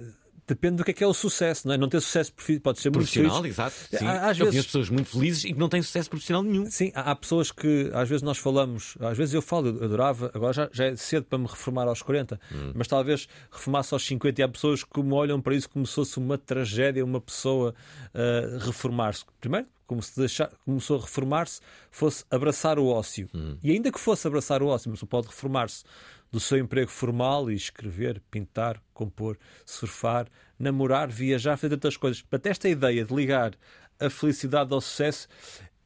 [0.48, 1.78] depende do que é que é o sucesso, não é?
[1.78, 2.34] Não ter sucesso
[2.64, 3.76] pode ser profissional, muito exato.
[3.76, 4.08] Sim.
[4.08, 4.50] Às eu vezes...
[4.50, 6.70] conheço pessoas muito felizes e que não têm sucesso profissional nenhum.
[6.72, 10.54] Sim, há, pessoas que às vezes nós falamos, às vezes eu falo, eu adorava, agora
[10.54, 12.72] já, já é cedo para me reformar aos 40, hum.
[12.74, 15.94] mas talvez reformasse aos 50 e há pessoas que me olham para isso como se
[15.94, 17.76] fosse uma tragédia, uma pessoa
[18.14, 19.26] uh, reformar-se.
[19.42, 23.30] Primeiro, como se deixar, começou a reformar-se, fosse abraçar o ócio.
[23.34, 23.58] Hum.
[23.64, 25.84] E ainda que fosse abraçar o ócio, mas pode reformar-se
[26.32, 30.28] do seu emprego formal e escrever, pintar, compor, surfar,
[30.60, 32.22] namorar, viajar, fazer tantas coisas.
[32.22, 33.54] Portanto, esta ideia de ligar
[34.00, 35.28] a felicidade ao sucesso,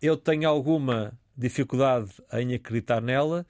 [0.02, 3.46] eu tenho alguma dificuldade em acreditar nela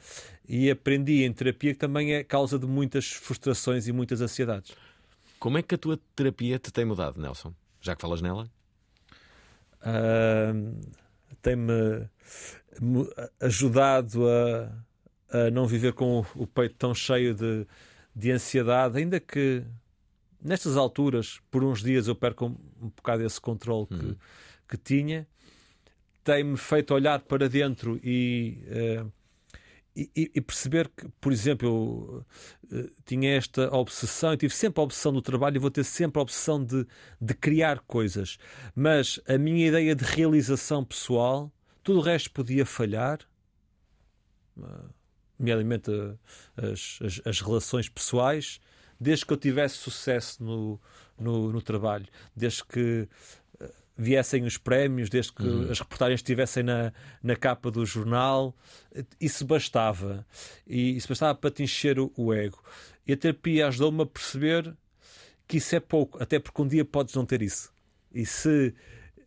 [0.47, 4.75] e aprendi em terapia que também é causa de muitas frustrações e muitas ansiedades.
[5.39, 7.53] Como é que a tua terapia te tem mudado, Nelson?
[7.81, 8.49] Já que falas nela?
[9.81, 10.79] Uh,
[11.41, 12.07] tem-me
[13.39, 14.71] ajudado a
[15.31, 17.65] a não viver com o peito tão cheio de,
[18.13, 19.63] de ansiedade, ainda que
[20.43, 24.15] nestas alturas, por uns dias, eu perco um, bocado esse controle que, uhum.
[24.67, 25.27] que tinha,
[26.23, 28.59] tem-me feito olhar para dentro e,
[29.01, 29.11] uh,
[29.95, 34.83] e, e, perceber que, por exemplo, eu uh, tinha esta obsessão, eu tive sempre a
[34.83, 36.85] obsessão do trabalho e vou ter sempre a obsessão de,
[37.19, 38.37] de criar coisas,
[38.73, 41.51] mas a minha ideia de realização pessoal,
[41.83, 43.19] tudo o resto podia falhar.
[44.57, 44.89] Uh,
[45.37, 45.89] nomeadamente
[46.55, 48.59] as, as, as, relações pessoais,
[48.99, 50.79] desde que eu tivesse sucesso no,
[51.19, 53.40] no, no trabalho, desde que eh,
[54.01, 55.69] viessem os prémios, desde que uhum.
[55.69, 56.91] as reportagens estivessem na,
[57.21, 58.55] na capa do jornal,
[59.19, 60.25] isso bastava.
[60.65, 62.61] E isso bastava para te encher o, o ego.
[63.07, 64.75] E a terapia ajudou-me a perceber
[65.47, 67.71] que isso é pouco, até porque um dia podes não ter isso.
[68.13, 68.73] E se,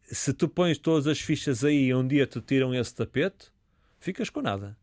[0.03, 3.53] se tu pões todas as fichas aí e um dia te tiram esse tapete,
[4.01, 4.77] ficas com nada.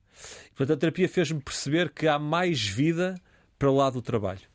[0.56, 3.16] Portanto, a terapia fez-me perceber que há mais vida
[3.58, 4.51] para o lado do trabalho.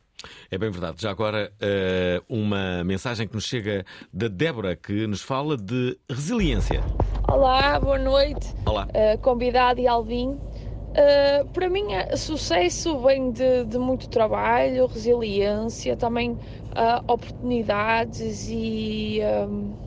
[0.49, 1.01] É bem verdade.
[1.01, 6.83] Já agora, eh, uma mensagem que nos chega da Débora, que nos fala de resiliência.
[7.29, 8.53] Olá, boa noite.
[8.65, 8.87] Olá.
[8.87, 10.29] Uh, convidado e Alvin.
[10.29, 19.86] Uh, para mim, sucesso vem de, de, muito trabalho, resiliência, também uh, oportunidades e, um,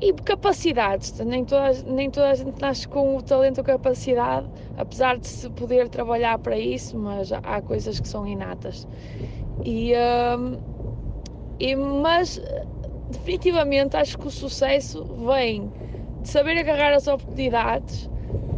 [0.00, 1.18] e capacidades.
[1.20, 5.50] Nem toda, nem toda a gente nasce com o talento ou capacidade, apesar de se
[5.50, 8.86] poder trabalhar para isso, mas há coisas que são inatas.
[9.64, 9.92] E,
[10.38, 10.58] um,
[11.58, 12.40] e, mas
[13.10, 15.70] definitivamente acho que o sucesso vem
[16.22, 18.08] de saber agarrar as oportunidades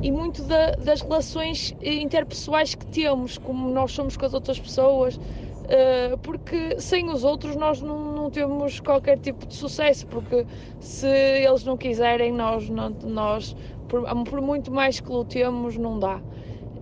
[0.02, 5.20] e muito da, das relações interpessoais que temos, como nós somos com as outras pessoas,
[6.22, 10.46] porque sem os outros nós não, não, temos qualquer tipo de sucesso, porque
[10.78, 13.54] se eles não quiserem, nós, não, nós
[13.86, 16.22] por, por muito mais que lutemos, não dá.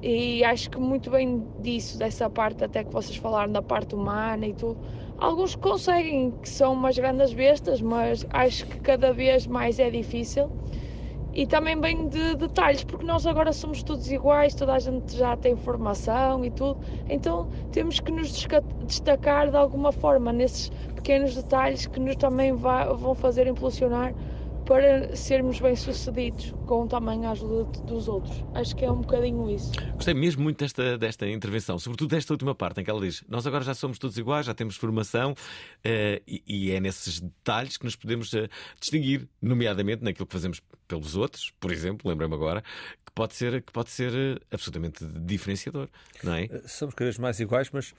[0.03, 4.47] E acho que muito bem disso, dessa parte até que vocês falaram da parte humana
[4.47, 4.79] e tudo.
[5.17, 10.53] Alguns conseguem, que são umas grandes bestas, mas acho que cada vez mais é difícil
[11.39, 15.37] e também bem de detalhes, porque nós agora somos todos iguais, toda a gente já
[15.37, 18.33] tem formação e tudo, então temos que nos
[18.81, 24.15] destacar de alguma forma nesses pequenos detalhes que nos também vão fazer impulsionar
[24.69, 28.45] para sermos bem-sucedidos com também a ajuda dos outros.
[28.55, 29.73] Acho que é um bocadinho isso.
[29.95, 33.47] Gostei mesmo muito desta, desta intervenção, sobretudo desta última parte em que ela diz: Nós
[33.47, 37.85] agora já somos todos iguais, já temos formação uh, e, e, é nesses detalhes que
[37.87, 38.47] nos podemos uh,
[38.79, 42.63] distinguir, nomeadamente naquilo que fazemos pelos outros, por exemplo, lembrei-me agora,
[43.07, 45.89] que pode ser, que pode ser uh, absolutamente diferenciador,
[46.23, 46.47] não é?
[46.67, 47.95] Somos cada vez mais iguais, mas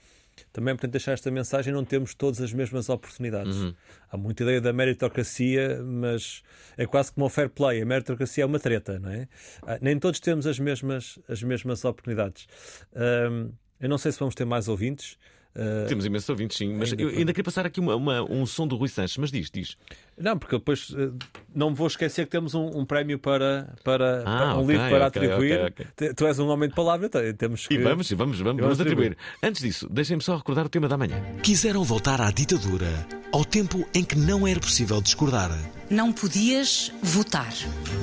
[0.51, 3.55] também para deixar esta mensagem, não temos todas as mesmas oportunidades.
[3.57, 3.73] Uhum.
[4.11, 6.43] Há muita ideia da meritocracia, mas
[6.77, 7.81] é quase como o fair play.
[7.81, 9.27] A meritocracia é uma treta, não é?
[9.61, 12.47] Ah, nem todos temos as mesmas, as mesmas oportunidades.
[12.93, 15.17] Um, eu não sei se vamos ter mais ouvintes.
[15.55, 18.45] Uh, Temos imensos ouvintes, sim, mas ainda eu ainda queria passar aqui uma, uma, um
[18.45, 19.75] som do Rui Sanches, mas diz, diz.
[20.17, 21.13] Não, porque depois uh,
[21.53, 24.75] não me vou esquecer que temos um, um prémio para, para, ah, para um okay,
[24.75, 25.65] livro para okay, atribuir.
[25.65, 27.73] Okay, tu és um homem de palavra, temos que.
[27.73, 29.17] E vamos, vamos, vamos, vamos atribuir.
[29.41, 31.19] Antes disso, deixem-me só recordar o tema da manhã.
[31.41, 35.49] Quiseram voltar à ditadura, ao tempo em que não era possível discordar.
[35.89, 37.51] Não podias votar.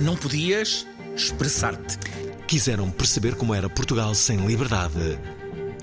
[0.00, 0.84] Não podias
[1.16, 1.96] expressar-te.
[2.48, 5.18] Quiseram perceber como era Portugal sem liberdade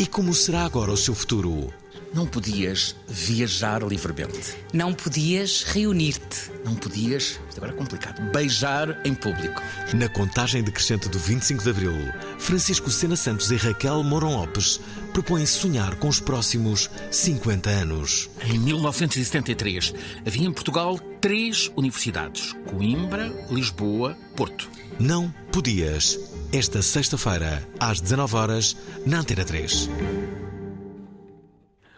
[0.04, 1.74] e como será agora o seu futuro?
[2.14, 4.54] Não podias viajar livremente.
[4.74, 6.52] Não podias reunir-te.
[6.66, 9.62] Não podias, agora é complicado, beijar em público.
[9.94, 11.94] Na contagem decrescente do 25 de Abril,
[12.38, 14.82] Francisco Sena Santos e Raquel Moron Lopes
[15.14, 18.30] propõem sonhar com os próximos 50 anos.
[18.44, 19.94] Em 1973,
[20.28, 24.70] havia em Portugal três universidades: Coimbra, Lisboa, Porto.
[25.00, 26.20] Não podias
[26.54, 28.78] esta sexta-feira, às 19 horas
[29.08, 29.90] na Antena 3.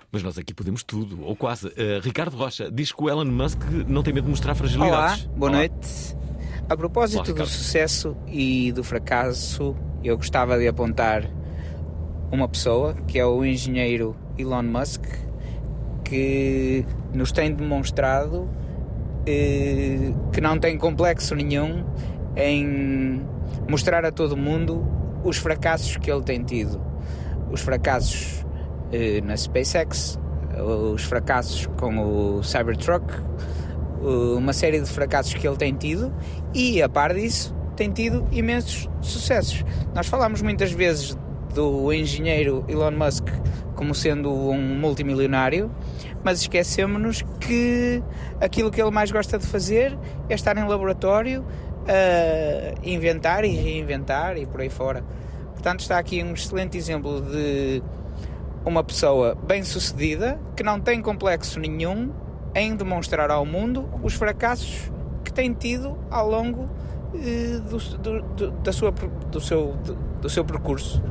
[0.09, 1.67] Mas nós aqui podemos tudo, ou quase.
[1.67, 5.25] Uh, Ricardo Rocha diz que o Elon Musk não tem medo de mostrar fragilidades.
[5.25, 5.57] Olá, boa Olá.
[5.57, 6.17] noite.
[6.69, 11.29] A propósito Olá, do sucesso e do fracasso, eu gostava de apontar
[12.31, 15.03] uma pessoa, que é o engenheiro Elon Musk,
[16.05, 18.49] que nos tem demonstrado
[19.25, 21.83] eh, que não tem complexo nenhum
[22.37, 23.34] em
[23.69, 24.85] mostrar a todo mundo
[25.23, 26.81] os fracassos que ele tem tido.
[27.51, 28.45] Os fracassos
[28.91, 30.19] eh, na SpaceX,
[30.93, 33.05] os fracassos com o Cybertruck,
[34.37, 36.13] uma série de fracassos que ele tem tido
[36.53, 39.63] e, a par disso, tem tido imensos sucessos.
[39.93, 41.17] Nós falamos muitas vezes
[41.53, 43.27] do engenheiro Elon Musk
[43.75, 45.69] como sendo um multimilionário,
[46.23, 48.01] mas esquecemos-nos que
[48.39, 49.97] aquilo que ele mais gosta de fazer
[50.29, 51.45] é estar em laboratório,
[51.85, 55.03] uh, inventar e reinventar e por aí fora.
[55.53, 57.81] Portanto, está aqui um excelente exemplo de
[58.65, 62.11] uma pessoa bem-sucedida que não tem complexo nenhum
[62.53, 64.91] em demonstrar ao mundo os fracassos
[65.23, 66.63] que tem tido ao longo
[67.13, 71.01] uh, do, do, do, da sua, do, seu, do, do seu percurso.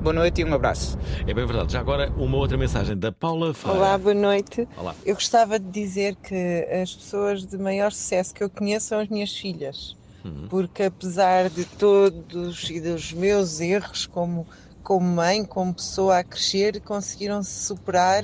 [0.00, 0.96] Boa noite e um abraço.
[1.26, 1.72] É bem verdade.
[1.72, 3.76] Já agora, uma outra mensagem da Paula Feira.
[3.76, 4.66] Olá, boa noite.
[4.76, 4.94] Olá.
[5.04, 9.08] Eu gostava de dizer que as pessoas de maior sucesso que eu conheço são as
[9.08, 9.96] minhas filhas.
[10.24, 10.46] Uhum.
[10.48, 14.46] Porque apesar de todos e dos meus erros como,
[14.84, 18.22] como mãe, como pessoa a crescer, conseguiram se superar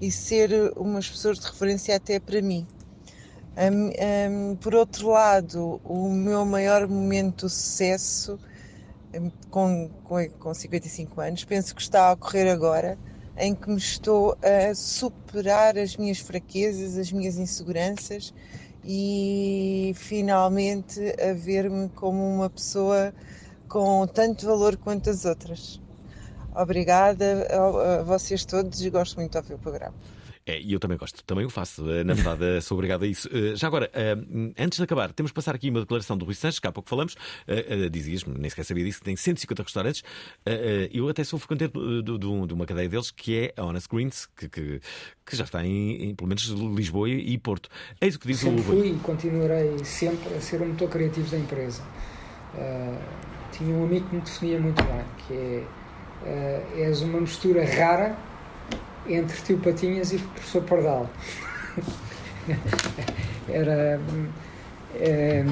[0.00, 2.66] e ser umas pessoas de referência até para mim.
[3.54, 8.38] Um, um, por outro lado, o meu maior momento de sucesso
[9.50, 12.98] com, com, com 55 anos, penso que está a ocorrer agora,
[13.36, 18.32] em que me estou a superar as minhas fraquezas, as minhas inseguranças
[18.84, 23.14] e finalmente a ver-me como uma pessoa
[23.68, 25.80] com tanto valor quanto as outras.
[26.54, 29.94] Obrigada a, vocês todos e gosto muito de ouvir o programa.
[30.44, 31.88] É, e eu também gosto, também o faço.
[31.88, 33.28] Eh, na verdade, sou obrigado a isso.
[33.32, 34.16] Eh, já agora, eh,
[34.58, 36.88] antes de acabar, temos que passar aqui uma declaração do Rui Sanches, que há pouco
[36.88, 37.14] falamos.
[37.90, 40.02] Dizias-me, nem sequer sabia disso, que tem 150 restaurantes.
[40.92, 41.72] Eu até sou frequentante
[42.02, 44.80] de uma cadeia deles, que é a Honest Greens, que, que,
[45.24, 47.68] que já está em, em, pelo menos, Lisboa e Porto.
[48.00, 51.30] Eis o que diz sempre o fui e continuarei sempre a ser o motor criativo
[51.30, 51.82] da empresa.
[52.54, 52.98] Uh,
[53.52, 55.66] tinha um amigo que me definia muito bem, que é
[56.22, 58.16] uh, és uma mistura rara
[59.06, 61.10] entre Tio Patinhas e Professor Pardal.
[63.48, 64.00] Era.
[64.94, 65.42] É,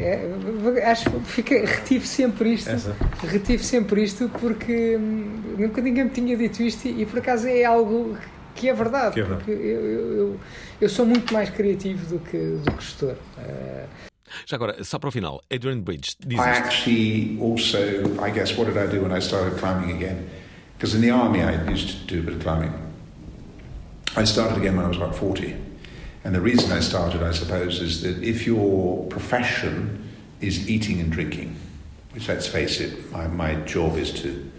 [0.00, 2.96] é, acho que fica, retive sempre isto Essa.
[3.22, 7.46] retive sempre isto porque hum, nunca ninguém me tinha dito isto e, e por acaso
[7.46, 8.16] é algo
[8.54, 9.44] que é verdade, que é verdade.
[9.44, 10.40] porque eu, eu,
[10.80, 13.14] eu, sou muito mais criativo do que, do que gestor
[14.46, 17.78] já agora, só para o final, Adrian Bridge diz I actually also,
[18.24, 20.26] I guess, what did I do when I started climbing again?
[20.76, 22.72] Because in the army I used to do a bit of climbing.
[24.16, 25.56] I started again when I was about 40.
[26.24, 30.08] And the reason I started, I suppose, is that if your profession
[30.40, 31.56] is eating and drinking,
[32.12, 34.50] which let's face it, my, my job is to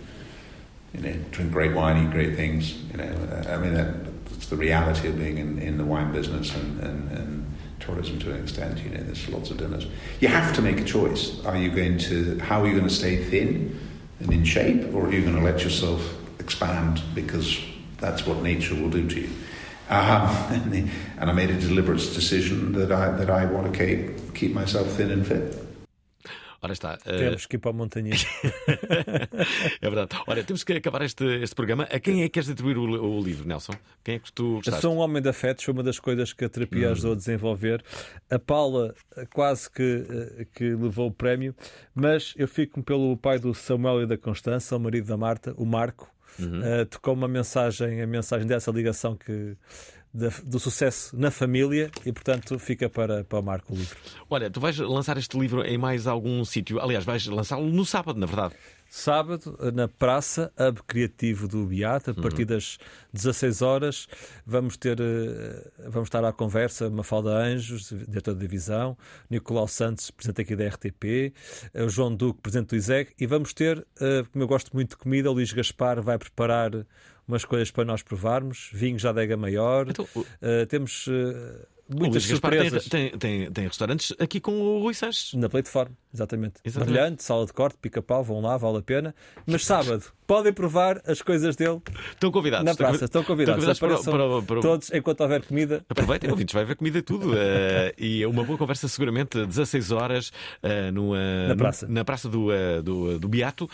[0.94, 2.74] you know, drink great wine, eat great things.
[2.92, 6.56] You know, I mean, that, that's the reality of being in, in the wine business
[6.56, 8.80] and, and, and tourism to an extent.
[8.80, 9.88] You know, there's lots of dinners.
[10.20, 11.44] You have to make a choice.
[11.46, 13.78] Are you going to, how are you going to stay thin
[14.20, 17.60] and in shape, or are you going to let yourself expand because
[18.00, 19.30] that's what nature will do to you?
[19.90, 24.54] Um, and I made a deliberate decision that I, that I want to keep, keep
[24.54, 25.67] myself thin and fit.
[26.62, 26.98] Ora está.
[27.06, 27.18] Uh...
[27.18, 28.14] Temos que ir para a montanha.
[29.82, 30.10] é verdade.
[30.26, 31.84] Ora, temos que acabar este, este programa.
[31.84, 33.74] A quem é que queres atribuir o, o livro, Nelson?
[34.04, 34.78] Quem é que tu gostaste?
[34.78, 36.92] Eu sou um homem de afetos, foi uma das coisas que a terapia hum.
[36.92, 37.84] ajudou a desenvolver.
[38.30, 38.94] A Paula
[39.34, 41.56] quase que, eh, que levou o prémio,
[41.94, 45.66] mas eu fico pelo pai do Samuel e da Constança, o marido da Marta, o
[45.66, 46.12] Marco.
[46.40, 46.60] Uhum.
[46.60, 49.58] Uh, tocou uma mensagem, a mensagem dessa ligação que
[50.44, 53.98] do sucesso na família e, portanto, fica para, para o Marco o livro.
[54.30, 56.80] Olha, tu vais lançar este livro em mais algum sítio?
[56.80, 58.56] Aliás, vais lançá-lo no sábado, na verdade.
[58.90, 62.22] Sábado, na Praça Hub Criativo do Beato, a uhum.
[62.22, 62.78] partir das
[63.12, 64.08] 16 horas,
[64.46, 68.98] vamos ter eh, vamos estar à conversa Mafalda Anjos, diretor da divisão,
[69.30, 71.34] Nicolau Santos, presidente aqui da RTP,
[71.74, 74.92] eh, o João Duque, presidente do ISEG, e vamos ter, eh, como eu gosto muito
[74.92, 76.72] de comida, o Luís Gaspar vai preparar
[77.28, 79.90] umas coisas para nós provarmos, vinho já adega maior.
[79.90, 82.86] Então, uh, temos uh, muitas surpresas.
[82.86, 85.34] Tem, tem, tem, restaurantes aqui com o Rui Sanches.
[85.34, 86.56] Na plataforma, exatamente.
[86.64, 86.94] exatamente.
[86.94, 89.16] Brilhante, sala de corte, pica-pau, vão lá, vale a pena.
[89.46, 91.82] Mas sábado, podem provar as coisas dele.
[92.12, 92.66] Estão convidados.
[92.66, 93.68] Na praça, estão convidados.
[93.68, 95.86] Estão convidados para, para, para, todos enquanto houver comida.
[95.90, 97.32] Aproveitem, ouvintes, vai haver comida e tudo.
[97.32, 100.30] Uh, e é uma boa conversa, seguramente, 16 horas
[100.64, 102.50] uh, no, uh, na praça, no, na praça do,
[102.84, 103.70] do, do Beato.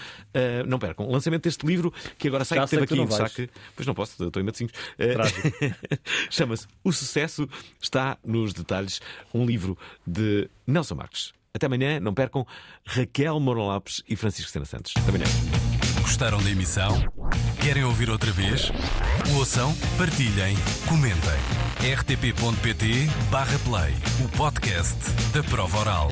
[0.67, 1.07] não percam.
[1.07, 3.49] O lançamento deste livro, que agora sai, que teve aqui em saque.
[3.75, 4.73] Pois não posso, estou em Matosinhos.
[6.29, 7.47] Chama-se O Sucesso
[7.81, 9.01] Está nos Detalhes,
[9.33, 11.33] um livro de Nelson Marques.
[11.53, 12.47] Até amanhã, não percam
[12.85, 14.93] Raquel Moron Lopes e Francisco Sena Santos.
[14.97, 15.25] Até amanhã.
[16.01, 16.99] Gostaram da emissão?
[17.61, 18.71] Querem ouvir outra vez?
[19.35, 21.39] Ouçam, partilhem, comentem.
[21.95, 23.93] rtp.pt/play
[24.23, 24.97] o podcast
[25.31, 26.09] da prova oral.